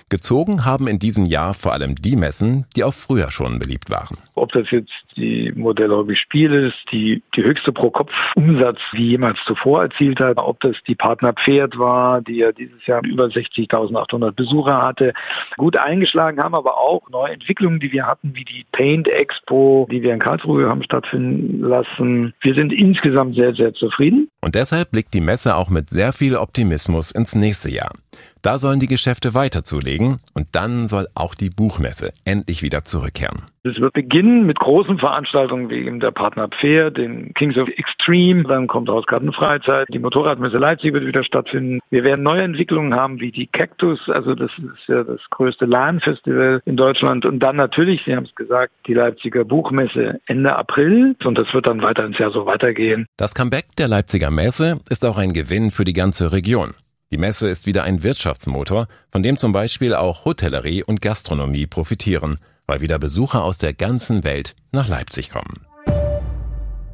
Gezogen 0.08 0.64
haben 0.64 0.88
in 0.88 0.98
diesem 0.98 1.26
Jahr 1.26 1.54
vor 1.54 1.72
allem 1.72 1.94
die 1.94 2.16
Messen, 2.16 2.66
die 2.76 2.84
auch 2.84 2.94
früher 2.94 3.30
schon 3.30 3.58
beliebt 3.58 3.90
waren. 3.90 4.16
Ob 4.34 4.52
das 4.52 4.70
jetzt 4.70 4.92
die 5.16 5.52
Modell 5.54 5.90
Hobby 5.90 6.16
Spiel 6.16 6.52
ist, 6.52 6.76
die 6.92 7.22
die 7.36 7.42
höchste 7.42 7.72
Pro-Kopf-Umsatz 7.72 8.78
wie 8.92 9.08
jemals 9.08 9.38
zuvor 9.46 9.82
erzielt 9.82 10.20
hat, 10.20 10.38
ob 10.38 10.60
das 10.60 10.76
die 10.86 10.94
Partner 10.94 11.32
Pferd 11.32 11.78
war, 11.78 12.22
die 12.22 12.36
ja 12.36 12.52
dieses 12.52 12.86
Jahr 12.86 13.04
über 13.04 13.26
60.800 13.26 14.32
Besucher 14.32 14.82
hatte, 14.82 15.12
gut 15.56 15.76
eingeschlagen 15.76 16.42
haben, 16.42 16.54
aber 16.54 16.78
auch 16.78 17.08
neue 17.10 17.32
Entwicklungen, 17.32 17.80
die 17.80 17.92
wir 17.92 18.06
hatten, 18.06 18.34
wie 18.34 18.44
die 18.44 18.64
Paint 18.72 19.08
Expo, 19.08 19.86
die 19.90 20.02
wir 20.02 20.14
in 20.14 20.20
Karlsruhe 20.20 20.68
haben 20.68 20.82
stattfinden 20.82 21.60
lassen. 21.60 22.32
Wir 22.40 22.54
sind 22.54 22.72
insgesamt 22.72 23.34
sehr, 23.34 23.54
sehr 23.54 23.74
zufrieden. 23.74 24.30
Und 24.40 24.54
deshalb 24.54 24.90
blickt 24.92 25.14
die 25.14 25.20
Messe 25.20 25.56
auch 25.56 25.68
mit 25.68 25.90
sehr 25.90 26.12
viel 26.12 26.36
Optimismus 26.36 27.10
ins 27.10 27.34
nächste 27.34 27.70
Jahr. 27.70 27.92
Da 28.42 28.58
sollen 28.58 28.80
die 28.80 28.86
Geschäfte 28.86 29.34
weiter 29.34 29.64
zulegen 29.64 30.18
und 30.34 30.48
dann 30.52 30.86
soll 30.86 31.06
auch 31.14 31.34
die 31.34 31.50
Buchmesse 31.50 32.12
endlich 32.24 32.62
wieder 32.62 32.84
zurückkehren. 32.84 33.42
Es 33.64 33.80
wird 33.80 33.92
beginnen 33.92 34.46
mit 34.46 34.58
großen 34.58 34.98
Veranstaltungen 34.98 35.68
wie 35.68 35.78
eben 35.86 36.00
der 36.00 36.12
Partner 36.12 36.48
Pferd, 36.48 36.96
den 36.96 37.34
Kings 37.34 37.56
of 37.56 37.68
Extreme, 37.68 38.44
dann 38.44 38.66
kommt 38.66 38.88
Hausgarten 38.88 39.32
Freizeit, 39.32 39.88
die 39.92 39.98
Motorradmesse 39.98 40.56
Leipzig 40.56 40.92
wird 40.92 41.04
wieder 41.04 41.24
stattfinden. 41.24 41.80
Wir 41.90 42.04
werden 42.04 42.22
neue 42.22 42.42
Entwicklungen 42.42 42.94
haben 42.94 43.20
wie 43.20 43.32
die 43.32 43.46
Cactus, 43.46 43.98
also 44.08 44.34
das 44.34 44.50
ist 44.58 44.88
ja 44.88 45.02
das 45.02 45.20
größte 45.30 45.66
LAN-Festival 45.66 46.62
in 46.64 46.76
Deutschland 46.76 47.26
und 47.26 47.40
dann 47.40 47.56
natürlich, 47.56 48.02
Sie 48.06 48.14
haben 48.14 48.24
es 48.24 48.34
gesagt, 48.34 48.72
die 48.86 48.94
Leipziger 48.94 49.44
Buchmesse 49.44 50.20
Ende 50.26 50.56
April 50.56 51.16
und 51.24 51.36
das 51.36 51.52
wird 51.52 51.66
dann 51.66 51.82
weiter 51.82 52.06
ins 52.06 52.18
Jahr 52.18 52.30
so 52.30 52.46
weitergehen. 52.46 53.06
Das 53.16 53.34
Comeback 53.34 53.76
der 53.76 53.88
Leipziger 53.88 54.30
Messe 54.30 54.78
ist 54.88 55.04
auch 55.04 55.18
ein 55.18 55.32
Gewinn 55.32 55.70
für 55.70 55.84
die 55.84 55.92
ganze 55.92 56.32
Region. 56.32 56.74
Die 57.10 57.16
Messe 57.16 57.48
ist 57.48 57.64
wieder 57.64 57.84
ein 57.84 58.02
Wirtschaftsmotor, 58.02 58.86
von 59.10 59.22
dem 59.22 59.38
zum 59.38 59.52
Beispiel 59.52 59.94
auch 59.94 60.26
Hotellerie 60.26 60.82
und 60.82 61.00
Gastronomie 61.00 61.66
profitieren, 61.66 62.38
weil 62.66 62.82
wieder 62.82 62.98
Besucher 62.98 63.44
aus 63.44 63.56
der 63.56 63.72
ganzen 63.72 64.24
Welt 64.24 64.54
nach 64.72 64.88
Leipzig 64.88 65.30
kommen. 65.30 65.64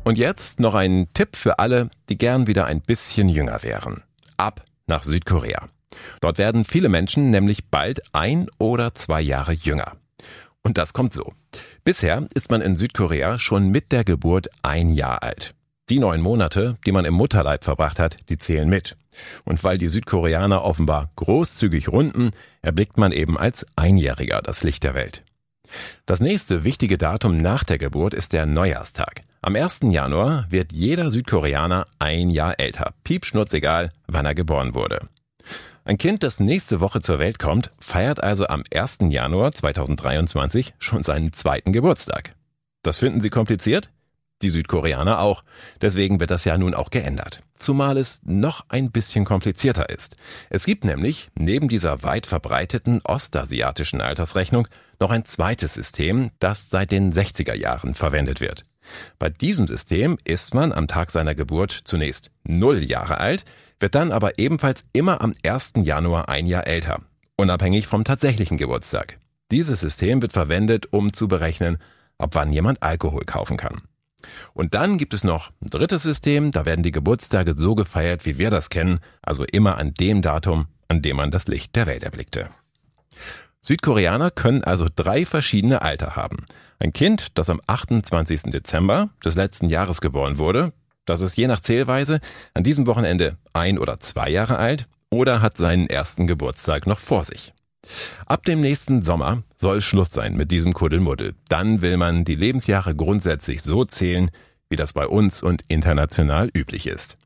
Und 0.04 0.16
jetzt 0.16 0.60
noch 0.60 0.76
ein 0.76 1.08
Tipp 1.14 1.34
für 1.34 1.58
alle, 1.58 1.88
die 2.08 2.16
gern 2.16 2.46
wieder 2.46 2.66
ein 2.66 2.80
bisschen 2.80 3.28
jünger 3.28 3.64
wären. 3.64 4.04
Ab 4.36 4.64
nach 4.86 5.02
Südkorea. 5.02 5.66
Dort 6.20 6.38
werden 6.38 6.64
viele 6.64 6.88
Menschen 6.88 7.30
nämlich 7.30 7.70
bald 7.70 8.02
ein 8.12 8.46
oder 8.58 8.94
zwei 8.94 9.20
Jahre 9.20 9.52
jünger. 9.52 9.92
Und 10.62 10.78
das 10.78 10.92
kommt 10.92 11.12
so. 11.12 11.32
Bisher 11.82 12.26
ist 12.34 12.52
man 12.52 12.60
in 12.60 12.76
Südkorea 12.76 13.38
schon 13.38 13.68
mit 13.68 13.90
der 13.90 14.04
Geburt 14.04 14.48
ein 14.62 14.92
Jahr 14.92 15.24
alt. 15.24 15.54
Die 15.90 15.98
neun 15.98 16.20
Monate, 16.20 16.76
die 16.86 16.92
man 16.92 17.04
im 17.04 17.14
Mutterleib 17.14 17.64
verbracht 17.64 17.98
hat, 17.98 18.16
die 18.28 18.38
zählen 18.38 18.68
mit. 18.68 18.96
Und 19.44 19.62
weil 19.64 19.78
die 19.78 19.88
Südkoreaner 19.88 20.64
offenbar 20.64 21.10
großzügig 21.16 21.88
runden, 21.88 22.30
erblickt 22.62 22.98
man 22.98 23.12
eben 23.12 23.38
als 23.38 23.66
Einjähriger 23.76 24.42
das 24.42 24.62
Licht 24.62 24.84
der 24.84 24.94
Welt. 24.94 25.22
Das 26.06 26.20
nächste 26.20 26.64
wichtige 26.64 26.98
Datum 26.98 27.40
nach 27.40 27.64
der 27.64 27.78
Geburt 27.78 28.14
ist 28.14 28.32
der 28.32 28.46
Neujahrstag. 28.46 29.22
Am 29.40 29.56
1. 29.56 29.80
Januar 29.90 30.46
wird 30.50 30.72
jeder 30.72 31.10
Südkoreaner 31.10 31.86
ein 31.98 32.30
Jahr 32.30 32.58
älter. 32.58 32.94
Piepschnurzegal, 33.04 33.90
wann 34.06 34.26
er 34.26 34.34
geboren 34.34 34.74
wurde. 34.74 35.00
Ein 35.84 35.98
Kind, 35.98 36.22
das 36.22 36.40
nächste 36.40 36.80
Woche 36.80 37.00
zur 37.00 37.18
Welt 37.18 37.38
kommt, 37.38 37.70
feiert 37.78 38.22
also 38.22 38.46
am 38.46 38.62
1. 38.72 38.98
Januar 39.10 39.52
2023 39.52 40.74
schon 40.78 41.02
seinen 41.02 41.34
zweiten 41.34 41.72
Geburtstag. 41.72 42.34
Das 42.82 42.98
finden 42.98 43.20
Sie 43.20 43.30
kompliziert? 43.30 43.90
Die 44.42 44.50
Südkoreaner 44.50 45.20
auch. 45.20 45.42
Deswegen 45.80 46.20
wird 46.20 46.30
das 46.30 46.44
ja 46.44 46.58
nun 46.58 46.74
auch 46.74 46.90
geändert. 46.90 47.40
Zumal 47.56 47.96
es 47.96 48.20
noch 48.24 48.66
ein 48.68 48.90
bisschen 48.90 49.24
komplizierter 49.24 49.88
ist. 49.88 50.16
Es 50.50 50.66
gibt 50.66 50.84
nämlich 50.84 51.30
neben 51.34 51.68
dieser 51.68 52.02
weit 52.02 52.26
verbreiteten 52.26 53.00
ostasiatischen 53.04 54.00
Altersrechnung 54.00 54.68
noch 55.00 55.10
ein 55.10 55.24
zweites 55.24 55.74
System, 55.74 56.30
das 56.40 56.68
seit 56.68 56.90
den 56.90 57.12
60er 57.12 57.54
Jahren 57.54 57.94
verwendet 57.94 58.40
wird. 58.40 58.64
Bei 59.18 59.30
diesem 59.30 59.66
System 59.66 60.18
ist 60.24 60.54
man 60.54 60.72
am 60.72 60.88
Tag 60.88 61.10
seiner 61.10 61.34
Geburt 61.34 61.80
zunächst 61.84 62.30
null 62.44 62.82
Jahre 62.82 63.18
alt, 63.18 63.44
wird 63.80 63.94
dann 63.94 64.12
aber 64.12 64.38
ebenfalls 64.38 64.84
immer 64.92 65.20
am 65.20 65.34
1. 65.44 65.72
Januar 65.82 66.28
ein 66.28 66.46
Jahr 66.46 66.66
älter, 66.66 67.00
unabhängig 67.36 67.86
vom 67.86 68.04
tatsächlichen 68.04 68.58
Geburtstag. 68.58 69.18
Dieses 69.50 69.80
System 69.80 70.20
wird 70.22 70.32
verwendet, 70.32 70.92
um 70.92 71.12
zu 71.12 71.28
berechnen, 71.28 71.78
ab 72.18 72.30
wann 72.34 72.52
jemand 72.52 72.82
Alkohol 72.82 73.24
kaufen 73.24 73.56
kann. 73.56 73.82
Und 74.52 74.74
dann 74.74 74.98
gibt 74.98 75.14
es 75.14 75.24
noch 75.24 75.50
ein 75.62 75.70
drittes 75.70 76.02
System, 76.02 76.52
da 76.52 76.64
werden 76.66 76.82
die 76.82 76.92
Geburtstage 76.92 77.56
so 77.56 77.74
gefeiert, 77.74 78.26
wie 78.26 78.38
wir 78.38 78.50
das 78.50 78.70
kennen, 78.70 79.00
also 79.22 79.44
immer 79.44 79.78
an 79.78 79.94
dem 79.94 80.22
Datum, 80.22 80.66
an 80.88 81.02
dem 81.02 81.16
man 81.16 81.30
das 81.30 81.48
Licht 81.48 81.74
der 81.76 81.86
Welt 81.86 82.02
erblickte. 82.02 82.50
Südkoreaner 83.60 84.30
können 84.30 84.62
also 84.62 84.88
drei 84.94 85.24
verschiedene 85.24 85.80
Alter 85.80 86.16
haben. 86.16 86.44
Ein 86.78 86.92
Kind, 86.92 87.38
das 87.38 87.48
am 87.48 87.62
28. 87.66 88.42
Dezember 88.50 89.08
des 89.24 89.36
letzten 89.36 89.70
Jahres 89.70 90.02
geboren 90.02 90.36
wurde, 90.36 90.72
das 91.06 91.22
ist 91.22 91.36
je 91.36 91.46
nach 91.46 91.60
Zählweise 91.60 92.20
an 92.52 92.62
diesem 92.62 92.86
Wochenende 92.86 93.38
ein 93.54 93.78
oder 93.78 94.00
zwei 94.00 94.28
Jahre 94.28 94.58
alt 94.58 94.86
oder 95.10 95.40
hat 95.40 95.56
seinen 95.56 95.88
ersten 95.88 96.26
Geburtstag 96.26 96.86
noch 96.86 96.98
vor 96.98 97.24
sich. 97.24 97.53
Ab 98.26 98.44
dem 98.44 98.60
nächsten 98.60 99.02
Sommer 99.02 99.42
soll 99.56 99.80
Schluss 99.82 100.10
sein 100.10 100.36
mit 100.36 100.50
diesem 100.50 100.72
Kuddelmuddel. 100.72 101.34
Dann 101.48 101.82
will 101.82 101.96
man 101.96 102.24
die 102.24 102.34
Lebensjahre 102.34 102.94
grundsätzlich 102.94 103.62
so 103.62 103.84
zählen, 103.84 104.30
wie 104.68 104.76
das 104.76 104.92
bei 104.92 105.06
uns 105.06 105.42
und 105.42 105.62
international 105.68 106.50
üblich 106.54 106.86
ist. 106.86 107.16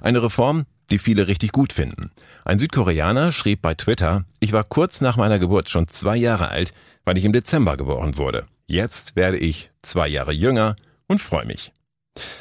Eine 0.00 0.22
Reform, 0.22 0.66
die 0.90 0.98
viele 0.98 1.28
richtig 1.28 1.52
gut 1.52 1.72
finden. 1.72 2.10
Ein 2.44 2.58
Südkoreaner 2.58 3.32
schrieb 3.32 3.62
bei 3.62 3.74
Twitter, 3.74 4.24
ich 4.40 4.52
war 4.52 4.64
kurz 4.64 5.00
nach 5.00 5.16
meiner 5.16 5.38
Geburt 5.38 5.70
schon 5.70 5.88
zwei 5.88 6.16
Jahre 6.16 6.48
alt, 6.48 6.72
weil 7.04 7.16
ich 7.16 7.24
im 7.24 7.32
Dezember 7.32 7.76
geboren 7.76 8.16
wurde. 8.16 8.46
Jetzt 8.66 9.16
werde 9.16 9.38
ich 9.38 9.70
zwei 9.82 10.08
Jahre 10.08 10.32
jünger 10.32 10.76
und 11.06 11.22
freue 11.22 11.46
mich. 11.46 11.72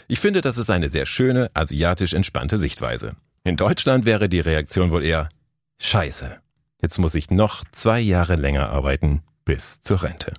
Ich 0.08 0.20
finde, 0.20 0.42
das 0.42 0.58
ist 0.58 0.70
eine 0.70 0.90
sehr 0.90 1.06
schöne, 1.06 1.52
asiatisch 1.54 2.14
entspannte 2.14 2.58
Sichtweise. 2.58 3.16
In 3.44 3.56
Deutschland 3.56 4.06
wäre 4.06 4.30
die 4.30 4.40
Reaktion 4.40 4.92
wohl 4.92 5.04
eher 5.04 5.30
Scheiße. 5.80 6.40
Jetzt 6.82 6.98
muss 6.98 7.16
ich 7.16 7.30
noch 7.30 7.64
zwei 7.72 8.00
Jahre 8.00 8.36
länger 8.36 8.70
arbeiten 8.70 9.22
bis 9.44 9.82
zur 9.82 10.04
Rente. 10.04 10.34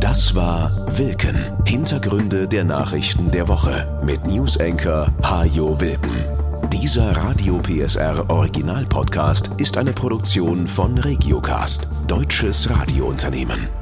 Das 0.00 0.34
war 0.34 0.98
Wilken. 0.98 1.36
Hintergründe 1.64 2.48
der 2.48 2.64
Nachrichten 2.64 3.30
der 3.30 3.46
Woche 3.46 4.00
mit 4.04 4.26
Newsenker 4.26 5.14
Hajo 5.22 5.80
Wilken. 5.80 6.26
Dieser 6.72 7.16
Radio 7.16 7.60
PSR 7.60 8.28
Original 8.28 8.84
Podcast 8.86 9.50
ist 9.58 9.76
eine 9.76 9.92
Produktion 9.92 10.66
von 10.66 10.98
Regiocast, 10.98 11.86
deutsches 12.08 12.68
Radiounternehmen. 12.68 13.81